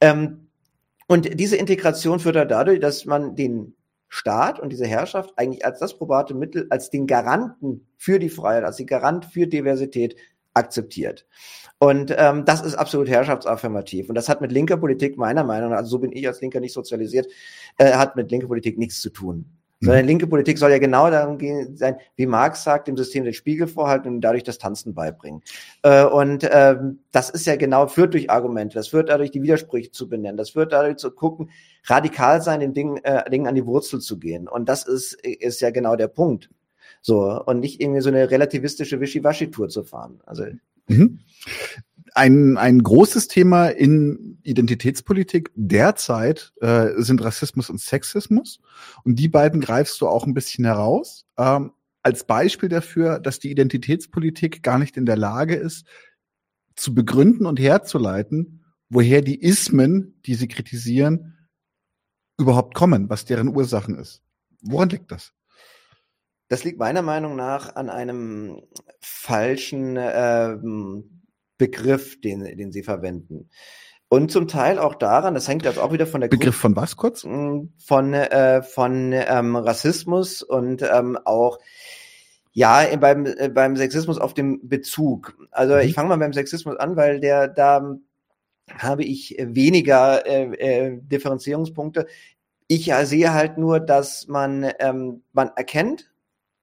[0.00, 0.48] Ähm,
[1.08, 3.74] und diese Integration führt halt dadurch, dass man den
[4.08, 8.62] Staat und diese Herrschaft eigentlich als das probate Mittel, als den Garanten für die Freiheit,
[8.62, 10.16] als den Garant für Diversität
[10.54, 11.26] akzeptiert.
[11.78, 14.08] Und ähm, das ist absolut herrschaftsaffirmativ.
[14.08, 16.60] Und das hat mit linker Politik meiner Meinung nach, also so bin ich als Linker
[16.60, 17.26] nicht sozialisiert,
[17.78, 19.46] äh, hat mit linker Politik nichts zu tun.
[19.82, 19.86] Mhm.
[19.86, 23.34] Sondern linke Politik soll ja genau darum gehen, sein, wie Marx sagt, dem System den
[23.34, 25.42] Spiegel vorhalten und dadurch das Tanzen beibringen.
[25.82, 29.90] Äh, und ähm, das ist ja genau, führt durch Argumente, das führt dadurch, die Widersprüche
[29.90, 31.50] zu benennen, das führt dadurch zu gucken,
[31.86, 34.46] radikal sein, den Ding, äh, Dingen an die Wurzel zu gehen.
[34.46, 36.48] Und das ist, ist ja genau der Punkt.
[37.02, 40.20] So, und nicht irgendwie so eine relativistische Wischiwaschi-Tour zu fahren.
[40.24, 40.44] Also.
[40.88, 41.18] Mhm.
[42.14, 48.60] Ein, ein großes Thema in Identitätspolitik derzeit äh, sind Rassismus und Sexismus.
[49.04, 51.24] Und die beiden greifst du auch ein bisschen heraus.
[51.38, 51.72] Ähm,
[52.02, 55.86] als Beispiel dafür, dass die Identitätspolitik gar nicht in der Lage ist,
[56.76, 61.38] zu begründen und herzuleiten, woher die Ismen, die sie kritisieren,
[62.38, 64.22] überhaupt kommen, was deren Ursachen ist.
[64.62, 65.32] Woran liegt das?
[66.52, 68.60] Das liegt meiner Meinung nach an einem
[69.00, 71.22] falschen ähm,
[71.56, 73.48] Begriff, den, den sie verwenden.
[74.10, 76.98] Und zum Teil auch daran, das hängt jetzt auch wieder von der Begriff von was
[76.98, 77.22] kurz?
[77.22, 81.58] Hm, von äh, von ähm, Rassismus und ähm, auch
[82.52, 85.34] ja beim äh, beim Sexismus auf dem Bezug.
[85.52, 85.80] Also mhm.
[85.80, 87.96] ich fange mal beim Sexismus an, weil der da
[88.76, 92.06] habe ich weniger äh, äh, Differenzierungspunkte
[92.68, 96.11] ich sehe halt nur, dass man, ähm, man erkennt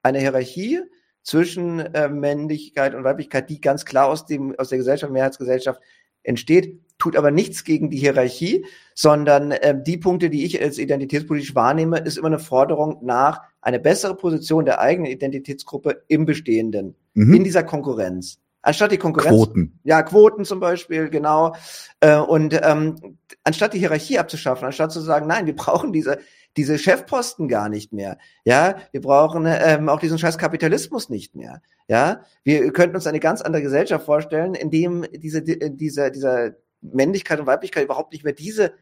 [0.04, 0.82] eine Hierarchie
[1.24, 5.82] zwischen äh, Männlichkeit und Weiblichkeit, die ganz klar aus, dem, aus der Gesellschaft, Mehrheitsgesellschaft
[6.24, 11.56] entsteht, tut aber nichts gegen die Hierarchie, sondern äh, die Punkte, die ich als identitätspolitisch
[11.56, 17.34] wahrnehme, ist immer eine Forderung nach eine bessere Position der eigenen Identitätsgruppe im Bestehenden, mhm.
[17.34, 18.40] in dieser Konkurrenz.
[18.62, 19.36] Anstatt die Konkurrenz.
[19.36, 19.80] Quoten.
[19.86, 21.56] Ja, Quoten zum Beispiel, genau.
[22.02, 26.20] Äh, und ähm, anstatt die Hierarchie abzuschaffen, anstatt zu sagen, nein, wir brauchen diese,
[26.58, 28.18] diese Chefposten gar nicht mehr.
[28.44, 31.62] Ja, wir brauchen ähm, auch diesen scheiß Kapitalismus nicht mehr.
[31.88, 37.40] Ja, wir könnten uns eine ganz andere Gesellschaft vorstellen, in dem diese, diese, dieser Männlichkeit
[37.40, 38.74] und Weiblichkeit überhaupt nicht mehr diese,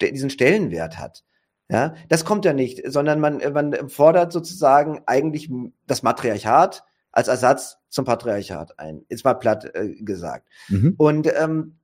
[0.00, 1.24] diesen Stellenwert hat.
[1.70, 5.50] Ja, das kommt ja nicht, sondern man, man fordert sozusagen eigentlich
[5.86, 6.82] das Matriarchat
[7.12, 9.04] als Ersatz zum Patriarchat ein.
[9.08, 10.48] Ist mal platt äh, gesagt.
[10.68, 10.94] Mhm.
[10.96, 11.78] Und ähm,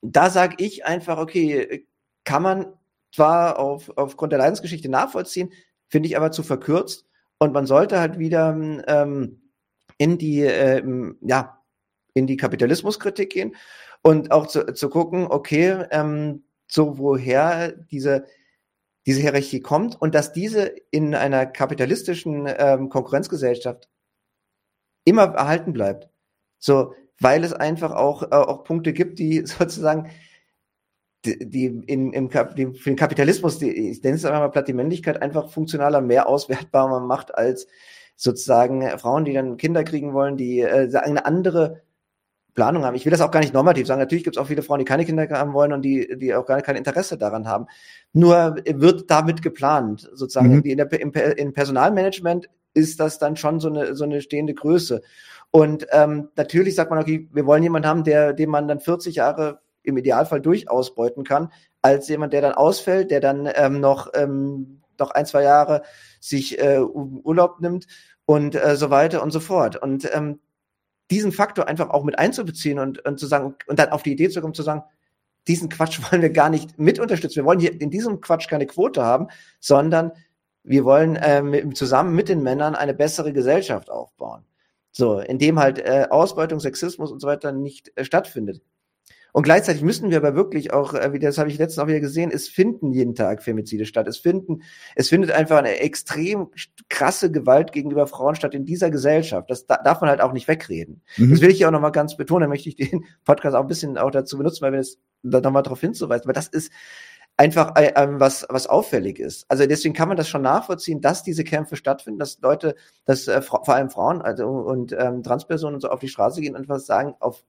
[0.00, 1.86] da sage ich einfach, okay,
[2.24, 2.66] kann man
[3.12, 5.52] zwar auf, aufgrund der Leidensgeschichte nachvollziehen,
[5.88, 7.06] finde ich aber zu verkürzt.
[7.38, 8.56] Und man sollte halt wieder
[8.86, 9.42] ähm,
[9.98, 10.82] in die, äh,
[11.20, 11.62] ja,
[12.14, 13.56] in die Kapitalismuskritik gehen
[14.02, 18.24] und auch zu, zu gucken, okay, ähm, so woher diese,
[19.06, 23.88] diese Hierarchie kommt und dass diese in einer kapitalistischen ähm, Konkurrenzgesellschaft
[25.04, 26.08] immer erhalten bleibt.
[26.58, 30.10] So, weil es einfach auch, äh, auch Punkte gibt, die sozusagen
[31.24, 34.68] die, die in, im die, für den Kapitalismus, die, ich nenne es einfach mal platt,
[34.68, 37.66] die Männlichkeit einfach funktionaler, mehr auswertbarer macht als
[38.16, 41.82] sozusagen Frauen, die dann Kinder kriegen wollen, die äh, eine andere
[42.54, 42.94] Planung haben.
[42.94, 44.00] Ich will das auch gar nicht normativ sagen.
[44.00, 46.44] Natürlich gibt es auch viele Frauen, die keine Kinder haben wollen und die, die auch
[46.44, 47.66] gar kein Interesse daran haben.
[48.12, 50.56] Nur wird damit geplant, sozusagen.
[50.56, 50.62] Mhm.
[50.62, 55.02] In der, im, im Personalmanagement ist das dann schon so eine, so eine stehende Größe.
[55.50, 59.16] Und ähm, natürlich sagt man, okay, wir wollen jemanden haben, der, dem man dann 40
[59.16, 64.82] Jahre im Idealfall durchausbeuten kann, als jemand, der dann ausfällt, der dann ähm, noch, ähm,
[64.98, 65.82] noch ein, zwei Jahre
[66.20, 67.86] sich äh, Urlaub nimmt
[68.24, 69.76] und äh, so weiter und so fort.
[69.76, 70.40] Und ähm,
[71.10, 74.30] diesen Faktor einfach auch mit einzubeziehen und, und zu sagen, und dann auf die Idee
[74.30, 74.82] zu kommen, zu sagen,
[75.48, 77.36] diesen Quatsch wollen wir gar nicht mit unterstützen.
[77.36, 79.28] Wir wollen hier in diesem Quatsch keine Quote haben,
[79.60, 80.12] sondern
[80.64, 84.44] wir wollen äh, mit, zusammen mit den Männern eine bessere Gesellschaft aufbauen.
[84.92, 88.62] So, in dem halt äh, Ausbeutung, Sexismus und so weiter nicht äh, stattfindet.
[89.32, 92.00] Und gleichzeitig müssen wir aber wirklich auch, äh, wie das habe ich letztens auch wieder
[92.00, 94.06] gesehen, es finden jeden Tag Femizide statt.
[94.06, 94.62] Es finden,
[94.94, 96.48] es findet einfach eine extrem
[96.90, 99.50] krasse Gewalt gegenüber Frauen statt in dieser Gesellschaft.
[99.50, 101.02] Das da, darf man halt auch nicht wegreden.
[101.16, 101.30] Mhm.
[101.30, 102.42] Das will ich hier auch nochmal ganz betonen.
[102.42, 105.40] Da möchte ich den Podcast auch ein bisschen auch dazu benutzen, weil wir es da
[105.40, 106.26] nochmal darauf hinzuweisen.
[106.26, 106.70] Weil das ist,
[107.36, 109.46] einfach äh, ähm, was, was auffällig ist.
[109.48, 112.74] Also deswegen kann man das schon nachvollziehen, dass diese Kämpfe stattfinden, dass Leute,
[113.04, 116.68] dass äh, vor allem Frauen also, und ähm, Transpersonen so auf die Straße gehen und
[116.68, 117.42] was sagen, auf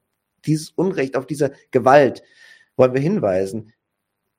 [0.46, 2.24] dieses Unrecht, auf diese Gewalt
[2.76, 3.74] wollen wir hinweisen.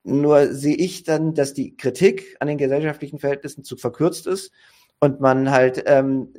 [0.03, 4.51] Nur sehe ich dann, dass die Kritik an den gesellschaftlichen Verhältnissen zu verkürzt ist
[4.99, 6.33] und man halt ähm,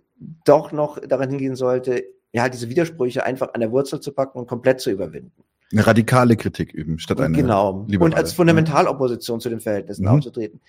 [0.45, 4.47] doch noch daran hingehen sollte, ja, diese Widersprüche einfach an der Wurzel zu packen und
[4.47, 5.33] komplett zu überwinden.
[5.73, 7.85] Eine radikale Kritik üben, statt eine Genau.
[7.89, 8.13] Liberale.
[8.13, 10.11] Und als Fundamentalopposition zu den Verhältnissen mhm.
[10.11, 10.61] aufzutreten.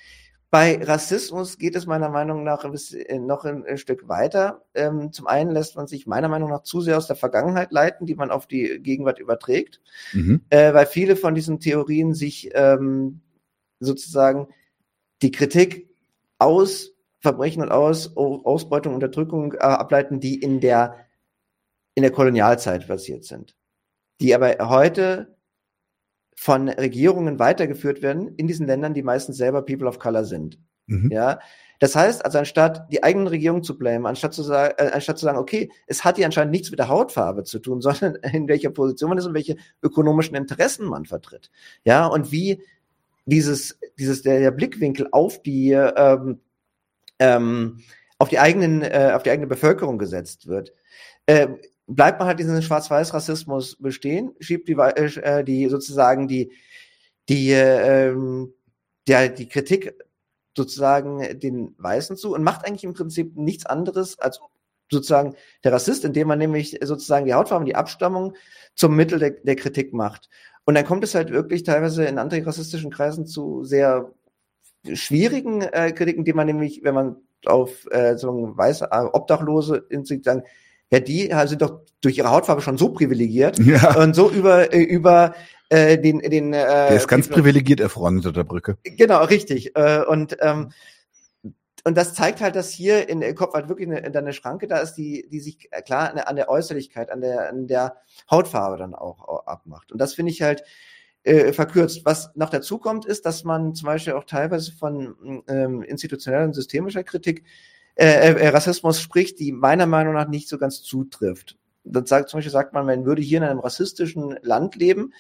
[0.50, 4.64] Bei Rassismus geht es meiner Meinung nach äh, noch ein, Stück weiter.
[4.74, 8.06] Ähm, zum einen lässt man sich meiner Meinung nach zu sehr aus der Vergangenheit leiten,
[8.06, 9.82] die man auf die Gegenwart überträgt,
[10.14, 10.42] mhm.
[10.50, 13.22] äh, weil viele von diesen Theorien sich ähm,
[13.80, 14.48] sozusagen
[15.22, 15.90] die Kritik
[16.40, 20.96] aus Verbrechen und aus Ausbeutung, Unterdrückung äh, ableiten, die in der
[21.96, 23.58] in der Kolonialzeit passiert sind
[24.20, 25.37] die aber heute
[26.40, 30.60] von Regierungen weitergeführt werden in diesen Ländern, die meistens selber People of Color sind.
[30.86, 31.10] Mhm.
[31.12, 31.40] Ja,
[31.80, 35.26] das heißt, also anstatt die eigenen Regierungen zu blamen, anstatt zu sagen, äh, anstatt zu
[35.26, 38.70] sagen, okay, es hat hier anscheinend nichts mit der Hautfarbe zu tun, sondern in welcher
[38.70, 41.50] Position man ist und welche ökonomischen Interessen man vertritt.
[41.84, 42.62] Ja, und wie
[43.26, 46.40] dieses, dieses der, der Blickwinkel auf die ähm,
[47.20, 47.80] ähm,
[48.20, 50.74] auf die eigenen, äh, auf die eigene Bevölkerung gesetzt wird.
[51.26, 51.48] Äh,
[51.88, 56.52] bleibt man halt diesen Schwarz-Weiß-Rassismus bestehen, schiebt die, äh, die sozusagen die,
[57.30, 58.54] die, ähm,
[59.08, 59.94] der, die Kritik
[60.56, 64.40] sozusagen den Weißen zu und macht eigentlich im Prinzip nichts anderes als
[64.90, 68.36] sozusagen der Rassist, indem man nämlich sozusagen die Hautfarbe, die Abstammung
[68.76, 70.30] zum Mittel der, der Kritik macht.
[70.66, 74.14] Und dann kommt es halt wirklich teilweise in antirassistischen Kreisen zu sehr
[74.94, 77.16] schwierigen äh, Kritiken, die man nämlich, wenn man
[77.46, 80.44] auf äh, so weiße äh, Obdachlose in sich sagen,
[80.92, 83.96] ja, die sind doch durch ihre Hautfarbe schon so privilegiert ja.
[83.98, 85.36] und so über, äh, über
[85.70, 88.78] äh, den, den äh, Der ist ganz privilegiert erfroren unter der Brücke.
[88.84, 89.76] Genau, richtig.
[89.76, 90.72] Äh, und ähm,
[91.84, 94.80] und das zeigt halt, dass hier in der Kopf halt wirklich eine, eine Schranke da
[94.80, 97.96] ist, die, die sich äh, klar an der Äußerlichkeit, an der, an der
[98.30, 99.94] Hautfarbe dann auch abmacht.
[99.94, 100.64] Und das finde ich halt
[101.24, 102.02] äh, verkürzt.
[102.04, 106.56] Was noch dazu kommt, ist, dass man zum Beispiel auch teilweise von ähm, institutioneller und
[106.56, 107.46] systemischer Kritik
[107.98, 111.58] äh, äh, Rassismus spricht, die meiner Meinung nach nicht so ganz zutrifft.
[111.84, 115.14] Das sagt, zum Beispiel sagt man, man würde hier in einem rassistischen Land leben,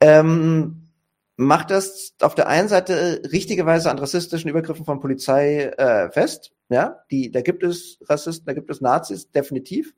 [0.00, 0.82] ähm,
[1.36, 6.52] macht das auf der einen Seite richtigerweise an rassistischen Übergriffen von Polizei äh, fest.
[6.68, 9.94] Ja, die, da gibt es Rassisten, da gibt es Nazis, definitiv.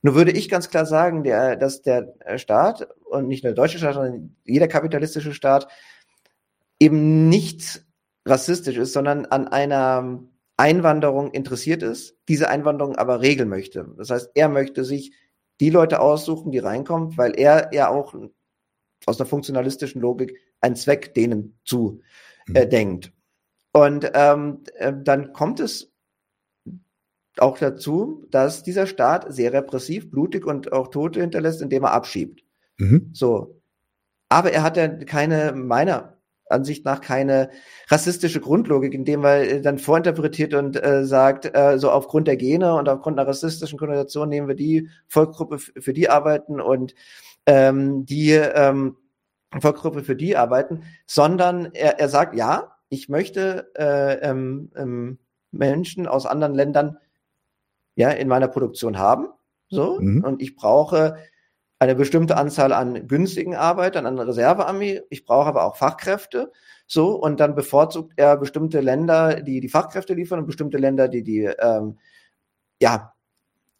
[0.00, 3.78] Nur würde ich ganz klar sagen, der, dass der Staat und nicht nur der deutsche
[3.78, 5.68] Staat, sondern jeder kapitalistische Staat
[6.78, 7.84] eben nicht
[8.24, 10.20] rassistisch ist, sondern an einer
[10.56, 13.88] Einwanderung interessiert ist, diese Einwanderung aber regeln möchte.
[13.96, 15.12] Das heißt, er möchte sich
[15.60, 18.14] die Leute aussuchen, die reinkommen, weil er ja auch
[19.06, 22.00] aus einer funktionalistischen Logik einen Zweck denen zu
[22.54, 22.70] äh, mhm.
[22.70, 23.12] denkt.
[23.72, 25.92] Und ähm, äh, dann kommt es
[27.38, 32.42] auch dazu, dass dieser Staat sehr repressiv, blutig und auch Tote hinterlässt, indem er abschiebt.
[32.78, 33.10] Mhm.
[33.12, 33.60] So.
[34.28, 36.15] Aber er hat ja keine, meiner
[36.48, 37.50] Ansicht nach, keine
[37.88, 42.88] rassistische Grundlogik, indem er dann vorinterpretiert und äh, sagt, äh, so aufgrund der Gene und
[42.88, 46.94] aufgrund einer rassistischen Konnotation nehmen wir die Volksgruppe, für die arbeiten und
[47.46, 48.96] ähm, die ähm,
[49.60, 55.18] Volksgruppe, für die arbeiten, sondern er, er sagt, ja, ich möchte äh, ähm, ähm,
[55.50, 56.98] Menschen aus anderen Ländern
[57.96, 59.28] ja, in meiner Produktion haben.
[59.68, 59.98] So.
[60.00, 60.22] Mhm.
[60.22, 61.16] Und ich brauche
[61.78, 65.02] eine bestimmte Anzahl an günstigen Arbeitern, an Reservearmee.
[65.10, 66.50] Ich brauche aber auch Fachkräfte.
[66.86, 67.14] So.
[67.14, 71.44] Und dann bevorzugt er bestimmte Länder, die die Fachkräfte liefern und bestimmte Länder, die die,
[71.44, 71.98] ähm,
[72.80, 73.12] ja,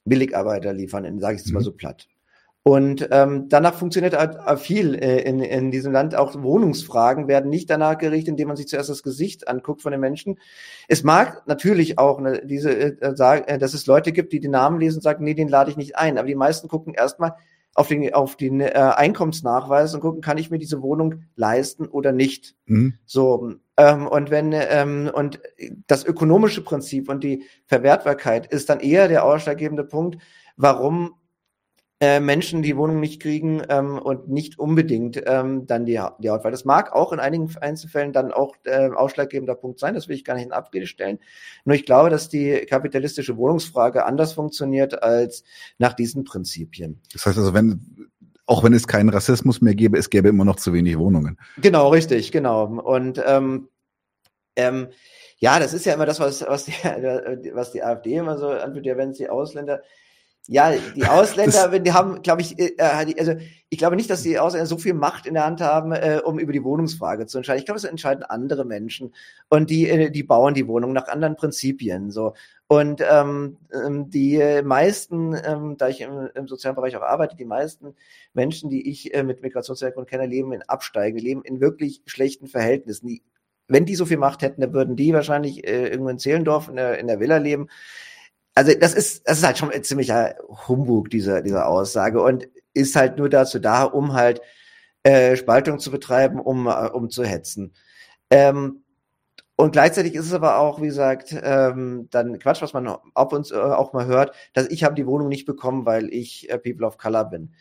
[0.05, 1.55] Billigarbeiter liefern, sage ich es mhm.
[1.55, 2.07] mal so platt.
[2.62, 6.16] Und ähm, danach funktioniert halt viel äh, in, in diesem Land.
[6.16, 10.01] Auch Wohnungsfragen werden nicht danach gerichtet, indem man sich zuerst das Gesicht anguckt von den
[10.01, 10.40] Menschen.
[10.88, 14.51] Es mag natürlich auch ne, diese äh, sagen, äh, dass es Leute gibt, die den
[14.51, 16.18] Namen lesen und sagen, nee, den lade ich nicht ein.
[16.18, 17.34] Aber die meisten gucken erstmal
[17.76, 22.10] auf den, auf den äh, Einkommensnachweis und gucken, kann ich mir diese Wohnung leisten oder
[22.10, 22.54] nicht.
[22.64, 22.94] Mhm.
[23.04, 25.40] So ähm, und wenn ähm, und
[25.86, 30.18] das ökonomische Prinzip und die Verwertbarkeit ist dann eher der ausschlaggebende Punkt,
[30.56, 31.14] warum
[31.99, 36.44] äh, Menschen die Wohnung nicht kriegen ähm, und nicht unbedingt ähm, dann die, die Haut.
[36.44, 40.16] Weil das mag auch in einigen Einzelfällen dann auch äh, ausschlaggebender Punkt sein, das will
[40.16, 41.18] ich gar nicht in Abrede stellen.
[41.64, 45.42] Nur ich glaube, dass die kapitalistische Wohnungsfrage anders funktioniert als
[45.78, 47.01] nach diesen Prinzipien.
[47.12, 48.11] Das heißt also, wenn
[48.44, 51.38] auch wenn es keinen Rassismus mehr gäbe, es gäbe immer noch zu wenig Wohnungen.
[51.57, 52.66] Genau, richtig, genau.
[52.66, 53.68] Und ähm,
[54.55, 54.88] ähm,
[55.38, 56.72] ja, das ist ja immer das, was, was, die,
[57.55, 59.82] was die AfD immer so anbietet, ja, wenn sie Ausländer
[60.49, 63.34] ja, die Ausländer, wenn die haben, glaube ich, äh, äh also
[63.68, 66.38] ich glaube nicht, dass die Ausländer so viel Macht in der Hand haben, äh, um
[66.38, 67.59] über die Wohnungsfrage zu entscheiden.
[67.59, 69.12] Ich glaube, es entscheiden andere Menschen
[69.49, 72.12] und die, äh, die bauen die Wohnung nach anderen Prinzipien.
[72.12, 72.34] So
[72.68, 77.44] und ähm, ähm die meisten, ähm, da ich im, im sozialen Bereich auch arbeite, die
[77.44, 77.97] meisten
[78.32, 83.09] Menschen, die ich äh, mit Migrationshintergrund kenne, leben in Absteigen, leben in wirklich schlechten Verhältnissen.
[83.09, 83.22] Die,
[83.66, 86.76] wenn die so viel Macht hätten, dann würden die wahrscheinlich äh, irgendwo in Zehlendorf in
[86.76, 87.68] der, in der Villa leben
[88.57, 90.34] also das ist, das ist halt schon ein ziemlicher
[90.66, 94.40] Humbug, diese, diese Aussage und ist halt nur dazu da, um halt
[95.02, 97.74] äh, Spaltung zu betreiben, um, äh, um zu hetzen.
[98.30, 98.82] Ähm,
[99.57, 103.50] und gleichzeitig ist es aber auch, wie gesagt, ähm, dann Quatsch, was man ab uns
[103.50, 106.86] äh, auch mal hört, dass ich habe die Wohnung nicht bekommen, weil ich äh, People
[106.86, 107.54] of Color bin.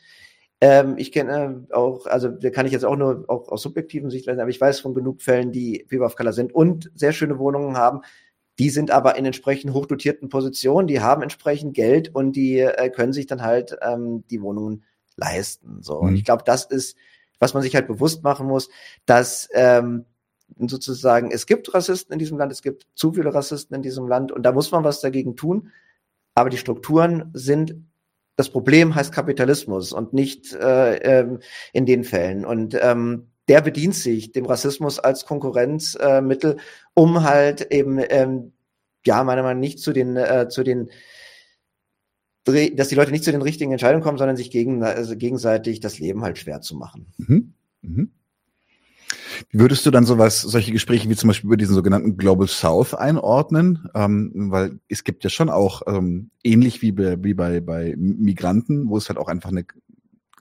[0.61, 4.09] Ähm, ich kenne äh, auch, also da kann ich jetzt auch nur auch aus subjektiven
[4.09, 7.37] Sicht aber ich weiß von genug Fällen, die People of Color sind und sehr schöne
[7.37, 8.01] Wohnungen haben,
[8.59, 13.13] die sind aber in entsprechend hochdotierten Positionen, die haben entsprechend Geld und die äh, können
[13.13, 14.83] sich dann halt ähm, die Wohnungen
[15.17, 15.81] leisten.
[15.81, 16.01] So.
[16.01, 16.07] Mhm.
[16.07, 16.95] Und ich glaube, das ist,
[17.39, 18.69] was man sich halt bewusst machen muss,
[19.05, 20.05] dass ähm,
[20.57, 24.31] sozusagen es gibt Rassisten in diesem Land, es gibt zu viele Rassisten in diesem Land
[24.31, 25.71] und da muss man was dagegen tun.
[26.33, 27.75] Aber die Strukturen sind
[28.35, 31.39] das Problem heißt Kapitalismus und nicht äh, ähm,
[31.71, 32.45] in den Fällen.
[32.45, 36.57] Und ähm, der bedient sich dem Rassismus als Konkurrenzmittel,
[36.93, 38.53] um halt eben, ähm,
[39.05, 40.89] ja, meiner Meinung nach nicht zu den, äh, zu den,
[42.45, 45.99] dass die Leute nicht zu den richtigen Entscheidungen kommen, sondern sich gegen, also gegenseitig das
[45.99, 47.07] Leben halt schwer zu machen.
[47.17, 47.53] Mhm.
[47.81, 48.11] Mhm.
[49.51, 53.89] Würdest du dann sowas, solche Gespräche wie zum Beispiel über diesen sogenannten Global South einordnen?
[53.93, 58.89] Ähm, weil es gibt ja schon auch, ähm, ähnlich wie bei, wie bei, bei Migranten,
[58.89, 59.65] wo es halt auch einfach eine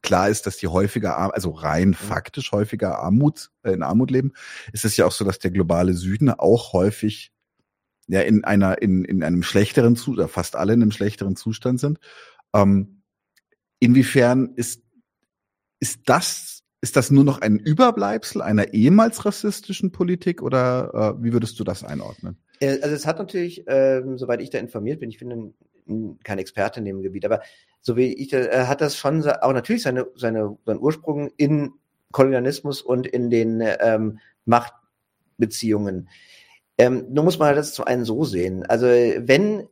[0.04, 1.94] klar ist, dass die häufiger, also rein mhm.
[1.94, 4.32] faktisch häufiger Armut, äh, in Armut leben,
[4.72, 7.32] ist es ja auch so, dass der globale Süden auch häufig
[8.06, 11.98] ja in einer, in, in einem schlechteren Zustand, fast alle in einem schlechteren Zustand sind.
[12.54, 13.02] Ähm,
[13.80, 14.82] inwiefern ist,
[15.80, 21.32] ist das, ist das nur noch ein Überbleibsel einer ehemals rassistischen Politik oder äh, wie
[21.32, 22.36] würdest du das einordnen?
[22.60, 25.54] Äh, also es hat natürlich, ähm, soweit ich da informiert bin, ich bin
[26.22, 27.40] kein Experte in dem Gebiet, aber
[27.84, 31.74] so wie ich, äh, hat das schon auch natürlich seine, seine, seinen Ursprung in
[32.12, 36.08] Kolonialismus und in den ähm, Machtbeziehungen.
[36.78, 38.64] Ähm, nur muss man das zu einen so sehen.
[38.64, 39.68] Also wenn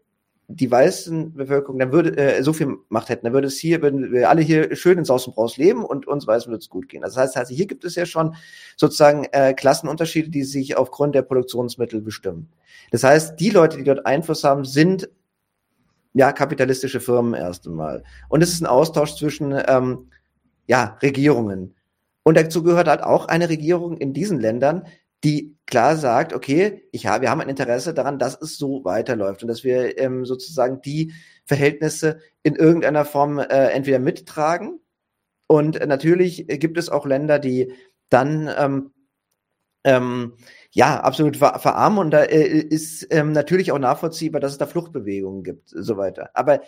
[0.48, 4.12] die weißen Bevölkerung dann würde äh, so viel Macht hätten, dann würde es hier, würden
[4.12, 6.90] wir alle hier schön in Saus und Braus leben und uns Weißen würde es gut
[6.90, 7.00] gehen.
[7.00, 8.34] Das heißt, also hier gibt es ja schon
[8.76, 12.50] sozusagen äh, Klassenunterschiede, die sich aufgrund der Produktionsmittel bestimmen.
[12.90, 15.08] Das heißt, die Leute, die dort Einfluss haben, sind
[16.14, 18.04] ja kapitalistische Firmen erst einmal.
[18.28, 20.10] Und es ist ein Austausch zwischen ähm,
[20.66, 21.74] ja Regierungen.
[22.22, 24.86] Und dazu gehört halt auch eine Regierung in diesen Ländern,
[25.24, 29.42] die klar sagt, okay, ich habe, wir haben ein Interesse daran, dass es so weiterläuft
[29.42, 31.12] und dass wir ähm, sozusagen die
[31.44, 34.80] Verhältnisse in irgendeiner Form äh, entweder mittragen.
[35.46, 37.72] Und natürlich gibt es auch Länder, die
[38.08, 38.92] dann ähm,
[39.84, 40.34] ähm,
[40.72, 44.66] ja absolut ver verarmen und da äh, ist ähm, natürlich auch nachvollziehbar, dass es da
[44.66, 46.30] Fluchtbewegungen gibt, so weiter.
[46.34, 46.62] Aber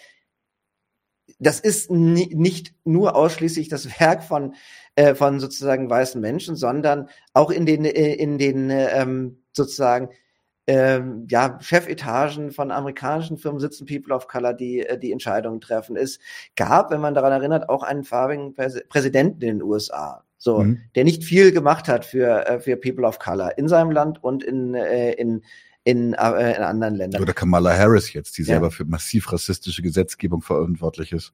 [1.38, 4.54] das ist nicht nur ausschließlich das Werk von
[4.96, 10.10] äh, von sozusagen weißen Menschen, sondern auch in den äh, in den ähm, sozusagen
[10.66, 15.96] ähm, ja, Chefetagen von amerikanischen Firmen sitzen People of Color, die äh, die Entscheidungen treffen.
[15.96, 16.18] Es
[16.56, 18.54] gab, wenn man daran erinnert, auch einen farbigen
[18.88, 20.82] Präsidenten in den USA, so, mhm.
[20.94, 24.44] der nicht viel gemacht hat für äh, für People of Color in seinem Land und
[24.44, 25.42] in äh, in
[25.84, 27.22] in, äh, in anderen Ländern.
[27.22, 28.48] Oder Kamala Harris jetzt, die ja.
[28.48, 31.32] selber für massiv rassistische Gesetzgebung verantwortlich ist.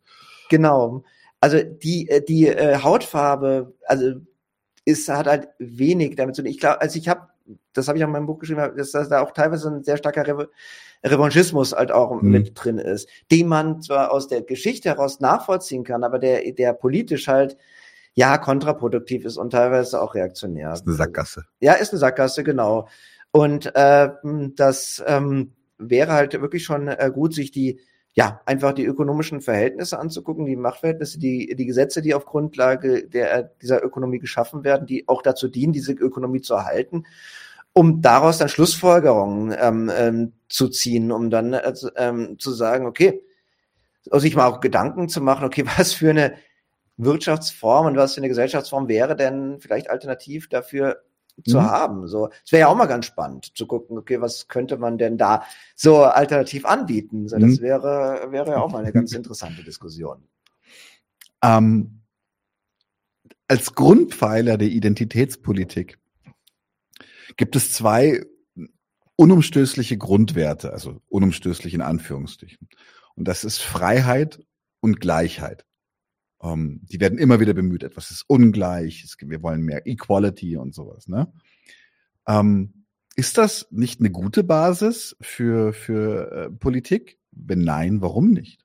[0.48, 1.04] Genau.
[1.40, 4.14] Also die, die Hautfarbe, also
[4.84, 6.50] ist, hat halt wenig damit zu tun.
[6.50, 7.28] Ich glaube, also ich habe,
[7.72, 9.96] das habe ich auch in meinem Buch geschrieben, dass, dass da auch teilweise ein sehr
[9.96, 10.48] starker Re
[11.04, 12.30] Revanchismus halt auch mhm.
[12.30, 16.74] mit drin ist, den man zwar aus der Geschichte heraus nachvollziehen kann, aber der, der
[16.74, 17.56] politisch halt
[18.14, 20.72] ja kontraproduktiv ist und teilweise auch reaktionär.
[20.72, 21.44] Ist eine Sackgasse.
[21.60, 22.88] Ja, ist eine Sackgasse, genau.
[23.32, 24.10] Und äh,
[24.56, 27.80] das ähm, wäre halt wirklich schon äh, gut, sich die
[28.12, 33.44] ja, einfach die ökonomischen Verhältnisse anzugucken, die Machtverhältnisse, die, die Gesetze, die auf Grundlage der,
[33.62, 37.04] dieser Ökonomie geschaffen werden, die auch dazu dienen, diese Ökonomie zu erhalten,
[37.72, 43.22] um daraus dann Schlussfolgerungen ähm, ähm, zu ziehen, um dann äh, ähm, zu sagen, okay,
[44.02, 46.34] sich mal auch Gedanken zu machen, okay, was für eine
[47.04, 51.02] Wirtschaftsform und was für eine Gesellschaftsform wäre denn vielleicht alternativ dafür
[51.46, 51.62] zu mhm.
[51.62, 52.06] haben.
[52.08, 55.18] So, es wäre ja auch mal ganz spannend zu gucken, okay, was könnte man denn
[55.18, 55.44] da
[55.74, 57.28] so alternativ anbieten?
[57.28, 57.60] So, das mhm.
[57.60, 60.28] wäre, wäre ja auch mal eine ganz interessante Diskussion.
[61.42, 62.02] Ähm,
[63.48, 65.98] als Grundpfeiler der Identitätspolitik
[67.36, 68.22] gibt es zwei
[69.16, 72.68] unumstößliche Grundwerte, also unumstößlich in Anführungsstrichen.
[73.16, 74.40] Und das ist Freiheit
[74.80, 75.66] und Gleichheit.
[76.42, 80.74] Ähm, die werden immer wieder bemüht, etwas ist ungleich, es, wir wollen mehr Equality und
[80.74, 81.08] sowas.
[81.08, 81.32] Ne?
[82.26, 82.84] Ähm,
[83.16, 87.18] ist das nicht eine gute Basis für, für äh, Politik?
[87.32, 88.64] Wenn nein, warum nicht?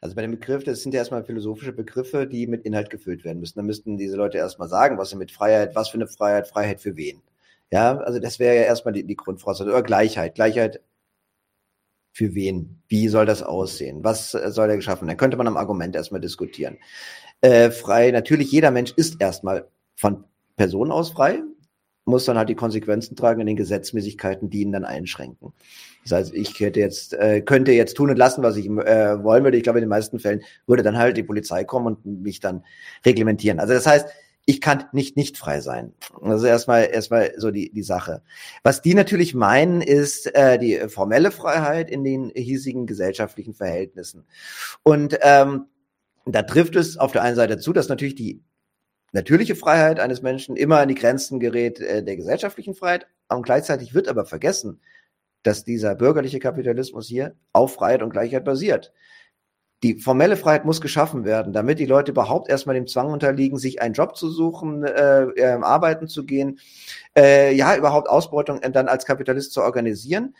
[0.00, 3.40] Also bei dem Begriff, das sind ja erstmal philosophische Begriffe, die mit Inhalt gefüllt werden
[3.40, 3.58] müssen.
[3.58, 6.80] Da müssten diese Leute erstmal sagen, was sie mit Freiheit, was für eine Freiheit, Freiheit
[6.80, 7.22] für wen.
[7.72, 9.72] Ja, also das wäre ja erstmal die, die Grundvoraussetzung.
[9.72, 10.34] Oder Gleichheit.
[10.34, 10.80] Gleichheit
[12.14, 12.80] für wen?
[12.88, 14.04] Wie soll das aussehen?
[14.04, 15.08] Was äh, soll er geschaffen?
[15.08, 16.78] Da könnte man am Argument erstmal diskutieren.
[17.40, 20.24] Äh, frei, natürlich, jeder Mensch ist erstmal von
[20.56, 21.42] Person aus frei,
[22.04, 25.52] muss dann halt die Konsequenzen tragen in den Gesetzmäßigkeiten, die ihn dann einschränken.
[26.04, 29.42] Das heißt, ich hätte jetzt, äh, könnte jetzt tun und lassen, was ich äh, wollen
[29.42, 29.56] würde.
[29.56, 32.62] Ich glaube, in den meisten Fällen würde dann halt die Polizei kommen und mich dann
[33.04, 33.58] reglementieren.
[33.58, 34.06] Also das heißt,
[34.46, 35.94] ich kann nicht nicht frei sein.
[36.20, 38.22] Also erstmal erstmal so die die Sache.
[38.62, 44.26] Was die natürlich meinen, ist äh, die formelle Freiheit in den hiesigen gesellschaftlichen Verhältnissen.
[44.82, 45.66] Und ähm,
[46.26, 48.42] da trifft es auf der einen Seite zu, dass natürlich die
[49.12, 53.06] natürliche Freiheit eines Menschen immer an die Grenzen gerät äh, der gesellschaftlichen Freiheit.
[53.28, 54.80] Und gleichzeitig wird aber vergessen,
[55.42, 58.92] dass dieser bürgerliche Kapitalismus hier auf Freiheit und Gleichheit basiert
[59.84, 63.82] die formelle Freiheit muss geschaffen werden, damit die Leute überhaupt erstmal dem Zwang unterliegen, sich
[63.82, 66.58] einen Job zu suchen, äh, äh, arbeiten zu gehen,
[67.14, 70.34] äh, ja, überhaupt Ausbeutung dann als Kapitalist zu organisieren.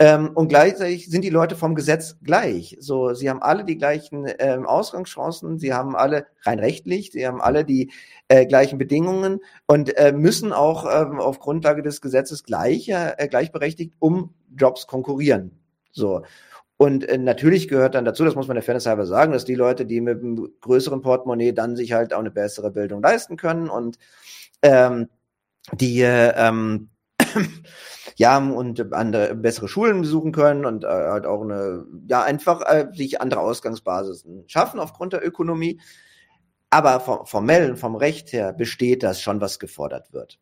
[0.00, 2.76] Ähm, und gleichzeitig sind die Leute vom Gesetz gleich.
[2.80, 7.40] So, sie haben alle die gleichen ähm, Ausgangschancen, sie haben alle rein rechtlich, sie haben
[7.40, 7.92] alle die
[8.26, 9.38] äh, gleichen Bedingungen
[9.68, 15.52] und äh, müssen auch ähm, auf Grundlage des Gesetzes gleich, äh, gleichberechtigt um Jobs konkurrieren.
[15.92, 16.22] So.
[16.80, 19.54] Und äh, natürlich gehört dann dazu, das muss man der Fairness halber sagen, dass die
[19.54, 23.68] Leute, die mit einem größeren Portemonnaie dann sich halt auch eine bessere Bildung leisten können
[23.68, 23.98] und
[24.62, 25.10] ähm,
[25.72, 26.88] die äh, ähm,
[28.16, 32.86] ja und andere bessere Schulen besuchen können und äh, halt auch eine ja einfach äh,
[32.94, 35.82] sich andere Ausgangsbasis schaffen aufgrund der Ökonomie.
[36.70, 40.38] Aber vom formell vom Recht her besteht das schon, was gefordert wird.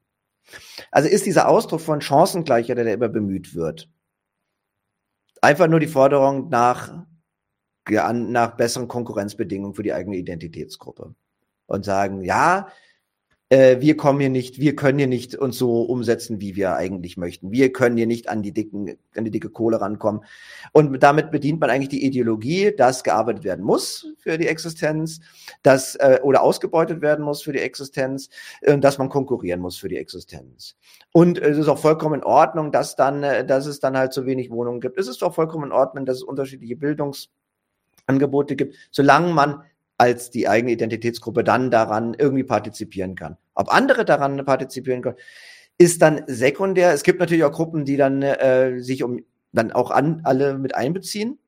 [0.92, 3.88] Also ist dieser Ausdruck von Chancengleichheit, der immer bemüht wird,
[5.42, 6.92] einfach nur die Forderung nach,
[7.88, 11.14] nach besseren Konkurrenzbedingungen für die eigene Identitätsgruppe.
[11.66, 12.68] Und sagen, ja,
[13.50, 17.16] äh, wir kommen hier nicht, wir können hier nicht uns so umsetzen, wie wir eigentlich
[17.16, 17.50] möchten.
[17.50, 20.22] Wir können hier nicht an die dicken, an die dicke Kohle rankommen.
[20.72, 25.20] Und damit bedient man eigentlich die Ideologie, dass gearbeitet werden muss für die Existenz,
[25.62, 28.28] dass äh, oder ausgebeutet werden muss für die Existenz,
[28.60, 30.76] äh, dass man konkurrieren muss für die Existenz.
[31.12, 34.26] Und es ist auch vollkommen in Ordnung, dass dann, äh, dass es dann halt so
[34.26, 34.98] wenig Wohnungen gibt.
[34.98, 39.62] Es ist auch vollkommen in Ordnung, dass es unterschiedliche Bildungsangebote gibt, solange man
[39.98, 43.36] als die eigene Identitätsgruppe dann daran irgendwie partizipieren kann.
[43.54, 45.16] Ob andere daran partizipieren können,
[45.76, 46.92] ist dann sekundär.
[46.92, 49.20] Es gibt natürlich auch Gruppen, die dann äh, sich um
[49.52, 51.38] dann auch an alle mit einbeziehen.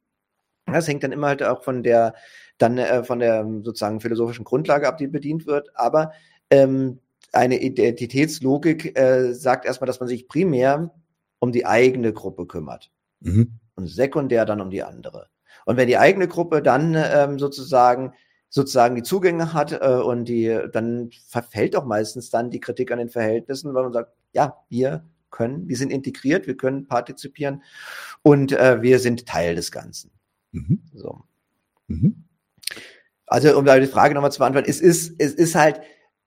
[0.66, 2.14] Das hängt dann immer halt auch von der
[2.59, 5.70] dann äh, von der sozusagen philosophischen Grundlage ab, die bedient wird.
[5.76, 6.12] Aber
[6.51, 6.98] ähm,
[7.32, 10.92] eine Identitätslogik äh, sagt erstmal, dass man sich primär
[11.38, 12.90] um die eigene Gruppe kümmert
[13.20, 13.59] mhm.
[13.76, 15.28] und sekundär dann um die andere.
[15.64, 18.12] Und wenn die eigene Gruppe dann ähm, sozusagen
[18.51, 22.98] sozusagen die Zugänge hat äh, und die dann verfällt auch meistens dann die Kritik an
[22.98, 27.62] den Verhältnissen, weil man sagt, ja, wir können, wir sind integriert, wir können partizipieren
[28.22, 30.11] und äh, wir sind Teil des Ganzen.
[30.51, 30.82] Mhm.
[30.92, 31.22] So.
[31.86, 32.24] Mhm.
[33.26, 35.80] Also um da die Frage nochmal zu beantworten, es ist, es ist halt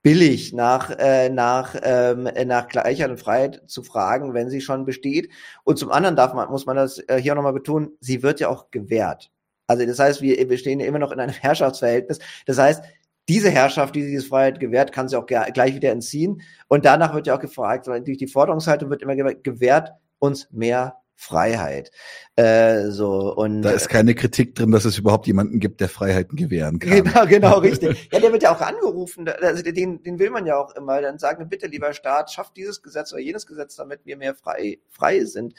[0.03, 5.30] billig nach, äh, nach, ähm, nach Gleichheit und Freiheit zu fragen, wenn sie schon besteht.
[5.65, 8.47] Und zum anderen darf man, muss man das äh, hier nochmal betonen, sie wird ja
[8.47, 9.33] auch gewährt.
[9.68, 12.20] Also das heißt, wir, wir stehen ja immer noch in einem Herrschaftsverhältnis.
[12.45, 12.84] Das heißt,
[13.30, 16.41] diese Herrschaft, die diese Freiheit gewährt, kann sie auch gleich wieder entziehen.
[16.68, 21.91] Und danach wird ja auch gefragt, durch die Forderungshaltung wird immer gewährt, uns mehr Freiheit.
[22.36, 26.36] Äh, so und da ist keine Kritik drin, dass es überhaupt jemanden gibt, der Freiheiten
[26.36, 27.03] gewähren kann.
[27.03, 28.09] Genau, genau, richtig.
[28.11, 29.30] Ja, der wird ja auch angerufen.
[29.30, 31.01] Also den, den will man ja auch immer.
[31.01, 34.80] Dann sagen, bitte, lieber Staat, schafft dieses Gesetz oder jenes Gesetz, damit wir mehr frei
[34.89, 35.53] frei sind.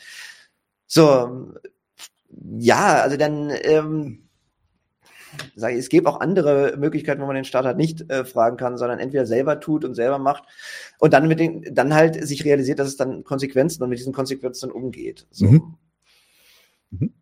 [0.86, 1.52] So,
[2.59, 4.28] ja, also dann ähm,
[5.57, 8.57] sage ich, es gibt auch andere Möglichkeiten, wo man den Staat halt nicht äh, fragen
[8.57, 10.45] kann, sondern entweder selber tut und selber macht
[10.99, 14.12] und dann mit den, dann halt sich realisiert, dass es dann Konsequenzen und mit diesen
[14.12, 15.26] Konsequenzen umgeht.
[15.30, 15.47] So.
[15.47, 15.74] Mhm.
[16.91, 17.14] Mhm.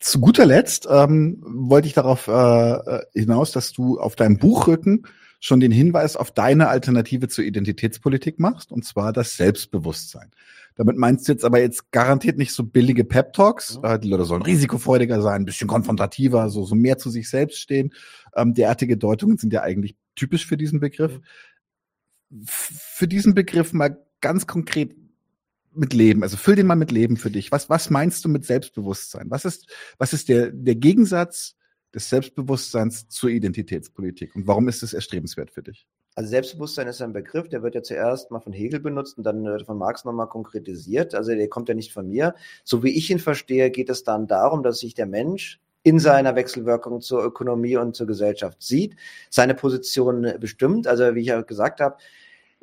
[0.00, 5.06] Zu guter Letzt ähm, wollte ich darauf äh, hinaus, dass du auf deinem Buchrücken
[5.38, 10.30] schon den Hinweis auf deine Alternative zur Identitätspolitik machst, und zwar das Selbstbewusstsein.
[10.76, 13.78] Damit meinst du jetzt aber jetzt garantiert nicht so billige Pep-Talks.
[13.78, 13.84] Mhm.
[13.84, 17.58] Äh, die Leute sollen risikofreudiger sein, ein bisschen konfrontativer, so, so mehr zu sich selbst
[17.58, 17.92] stehen.
[18.34, 21.20] Ähm, derartige Deutungen sind ja eigentlich typisch für diesen Begriff.
[22.30, 22.44] Mhm.
[22.46, 24.96] Für diesen Begriff mal ganz konkret
[25.76, 27.52] mit Leben, also füll den mal mit Leben für dich.
[27.52, 29.30] Was, was meinst du mit Selbstbewusstsein?
[29.30, 29.68] Was ist,
[29.98, 31.56] was ist der, der Gegensatz
[31.94, 34.34] des Selbstbewusstseins zur Identitätspolitik?
[34.34, 35.86] Und warum ist es erstrebenswert für dich?
[36.16, 39.64] Also Selbstbewusstsein ist ein Begriff, der wird ja zuerst mal von Hegel benutzt und dann
[39.64, 41.14] von Marx nochmal konkretisiert.
[41.14, 42.34] Also der kommt ja nicht von mir.
[42.62, 46.34] So wie ich ihn verstehe, geht es dann darum, dass sich der Mensch in seiner
[46.36, 48.96] Wechselwirkung zur Ökonomie und zur Gesellschaft sieht,
[49.28, 50.86] seine Position bestimmt.
[50.86, 51.96] Also wie ich ja gesagt habe,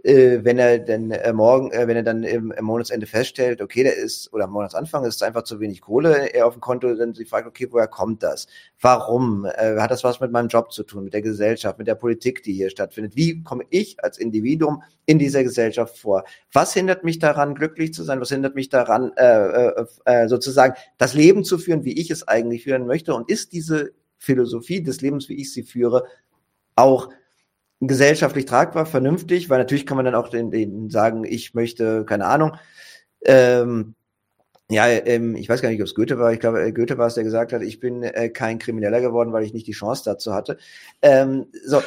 [0.03, 3.83] äh, wenn er denn äh, morgen, äh, wenn er dann im, im, Monatsende feststellt, okay,
[3.83, 7.13] der ist, oder am Monatsanfang ist einfach zu wenig Kohle er auf dem Konto, dann
[7.13, 8.47] sie fragt, okay, woher kommt das?
[8.79, 9.45] Warum?
[9.45, 12.41] Äh, hat das was mit meinem Job zu tun, mit der Gesellschaft, mit der Politik,
[12.43, 13.15] die hier stattfindet?
[13.15, 16.23] Wie komme ich als Individuum in dieser Gesellschaft vor?
[16.51, 18.19] Was hindert mich daran, glücklich zu sein?
[18.19, 22.27] Was hindert mich daran, äh, äh, äh sozusagen das Leben zu führen, wie ich es
[22.27, 23.13] eigentlich führen möchte?
[23.13, 26.05] Und ist diese Philosophie des Lebens, wie ich sie führe,
[26.75, 27.09] auch
[27.81, 32.25] gesellschaftlich tragbar, vernünftig, weil natürlich kann man dann auch den, den sagen, ich möchte, keine
[32.25, 32.55] Ahnung,
[33.25, 33.95] ähm,
[34.69, 36.31] ja, ähm, ich weiß gar nicht, ob es Goethe war.
[36.31, 39.33] Ich glaube, äh, Goethe war es, der gesagt hat, ich bin äh, kein Krimineller geworden,
[39.33, 40.57] weil ich nicht die Chance dazu hatte.
[41.01, 41.81] Ähm, so,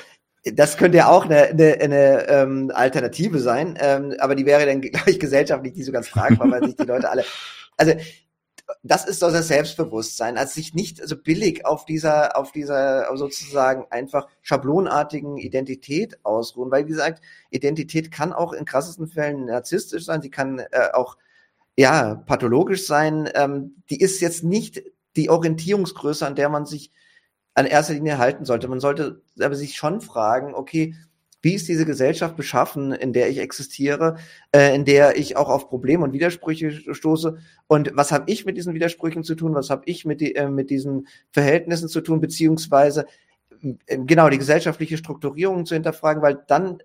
[0.44, 4.80] das könnte ja auch eine, eine, eine ähm, Alternative sein, ähm, aber die wäre dann,
[4.82, 7.24] glaube ich, gesellschaftlich nicht so ganz fragbar, weil sich die Leute alle.
[7.78, 7.94] Also
[8.82, 13.86] das ist doch das Selbstbewusstsein, als sich nicht so billig auf dieser, auf dieser sozusagen
[13.90, 20.22] einfach schablonartigen Identität ausruhen, weil wie gesagt, Identität kann auch in krassesten Fällen narzisstisch sein,
[20.22, 21.16] sie kann äh, auch
[21.76, 23.28] ja pathologisch sein.
[23.34, 24.82] Ähm, die ist jetzt nicht
[25.16, 26.90] die Orientierungsgröße, an der man sich
[27.54, 28.68] an erster Linie halten sollte.
[28.68, 30.94] Man sollte aber sich schon fragen, okay,
[31.44, 34.16] wie ist diese Gesellschaft beschaffen, in der ich existiere,
[34.50, 37.36] äh, in der ich auch auf Probleme und Widersprüche stoße?
[37.66, 40.48] Und was habe ich mit diesen Widersprüchen zu tun, was habe ich mit, die, äh,
[40.48, 43.04] mit diesen Verhältnissen zu tun, beziehungsweise
[43.60, 46.78] äh, genau die gesellschaftliche Strukturierung zu hinterfragen, weil dann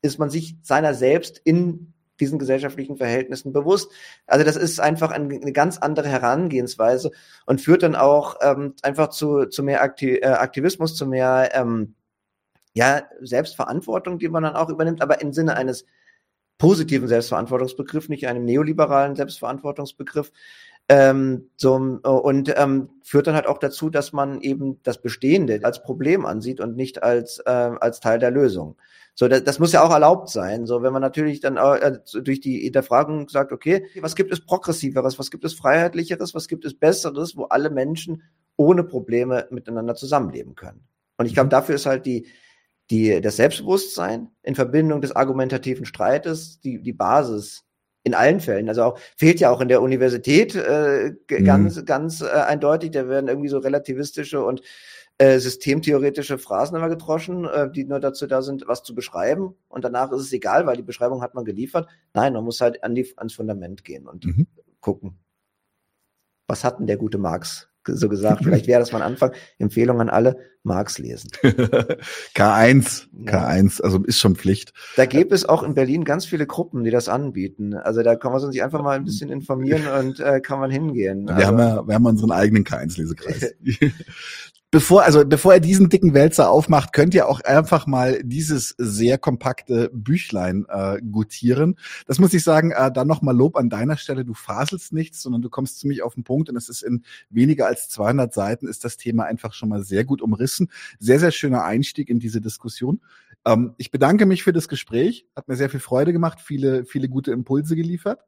[0.00, 3.92] ist man sich seiner selbst in diesen gesellschaftlichen Verhältnissen bewusst.
[4.26, 7.10] Also das ist einfach eine ganz andere Herangehensweise
[7.44, 11.94] und führt dann auch ähm, einfach zu, zu mehr äh, Aktivismus, zu mehr ähm,
[12.76, 15.86] ja, Selbstverantwortung, die man dann auch übernimmt, aber im Sinne eines
[16.58, 20.30] positiven Selbstverantwortungsbegriffs, nicht einem neoliberalen Selbstverantwortungsbegriff.
[20.88, 25.82] Ähm, so, und ähm, führt dann halt auch dazu, dass man eben das Bestehende als
[25.82, 28.76] Problem ansieht und nicht als, äh, als Teil der Lösung.
[29.14, 30.66] So, das, das muss ja auch erlaubt sein.
[30.66, 35.18] So, wenn man natürlich dann äh, durch die Hinterfragung sagt, okay, was gibt es progressiveres,
[35.18, 38.22] was gibt es freiheitlicheres, was gibt es besseres, wo alle Menschen
[38.56, 40.86] ohne Probleme miteinander zusammenleben können.
[41.16, 41.50] Und ich glaube, mhm.
[41.50, 42.26] dafür ist halt die,
[42.90, 47.64] die, das Selbstbewusstsein in Verbindung des argumentativen Streites die, die Basis
[48.04, 48.68] in allen Fällen.
[48.68, 51.44] Also auch fehlt ja auch in der Universität äh, mhm.
[51.44, 52.92] ganz, ganz äh, eindeutig.
[52.92, 54.62] Da werden irgendwie so relativistische und
[55.18, 59.56] äh, systemtheoretische Phrasen immer getroschen, äh, die nur dazu da sind, was zu beschreiben.
[59.68, 61.88] Und danach ist es egal, weil die Beschreibung hat man geliefert.
[62.14, 64.46] Nein, man muss halt an die, ans Fundament gehen und mhm.
[64.80, 65.18] gucken.
[66.46, 68.42] Was hat denn der gute Marx so gesagt.
[68.44, 69.32] Vielleicht wäre das mal ein Anfang.
[69.58, 71.30] Empfehlung an alle, Marx lesen.
[72.34, 74.72] K1, K1, also ist schon Pflicht.
[74.96, 77.74] Da gäbe es auch in Berlin ganz viele Gruppen, die das anbieten.
[77.74, 81.26] Also da kann man sich einfach mal ein bisschen informieren und äh, kann man hingehen.
[81.26, 83.54] Wir also, haben ja, wir haben unseren eigenen K1-Lesekreis.
[84.76, 89.16] bevor, also bevor er diesen dicken Wälzer aufmacht, könnt ihr auch einfach mal dieses sehr
[89.16, 91.78] kompakte Büchlein äh, gutieren.
[92.06, 94.26] Das muss ich sagen, äh, dann nochmal Lob an deiner Stelle.
[94.26, 97.66] Du faselst nichts, sondern du kommst ziemlich auf den Punkt und es ist in weniger
[97.66, 100.68] als 200 Seiten ist das Thema einfach schon mal sehr gut umrissen.
[100.98, 103.00] Sehr, sehr schöner Einstieg in diese Diskussion.
[103.46, 105.24] Ähm, ich bedanke mich für das Gespräch.
[105.34, 108.20] Hat mir sehr viel Freude gemacht, viele, viele gute Impulse geliefert.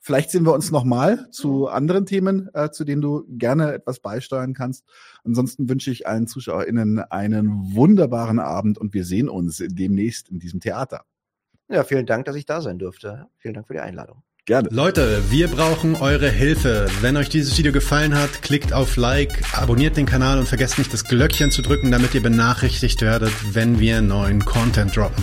[0.00, 4.54] Vielleicht sehen wir uns nochmal zu anderen Themen, äh, zu denen du gerne etwas beisteuern
[4.54, 4.84] kannst.
[5.24, 10.60] Ansonsten wünsche ich allen ZuschauerInnen einen wunderbaren Abend und wir sehen uns demnächst in diesem
[10.60, 11.04] Theater.
[11.68, 13.26] Ja, vielen Dank, dass ich da sein durfte.
[13.38, 14.22] Vielen Dank für die Einladung.
[14.46, 14.68] Gerne.
[14.72, 16.88] Leute, wir brauchen eure Hilfe.
[17.02, 20.92] Wenn euch dieses Video gefallen hat, klickt auf Like, abonniert den Kanal und vergesst nicht
[20.92, 25.22] das Glöckchen zu drücken, damit ihr benachrichtigt werdet, wenn wir neuen Content droppen.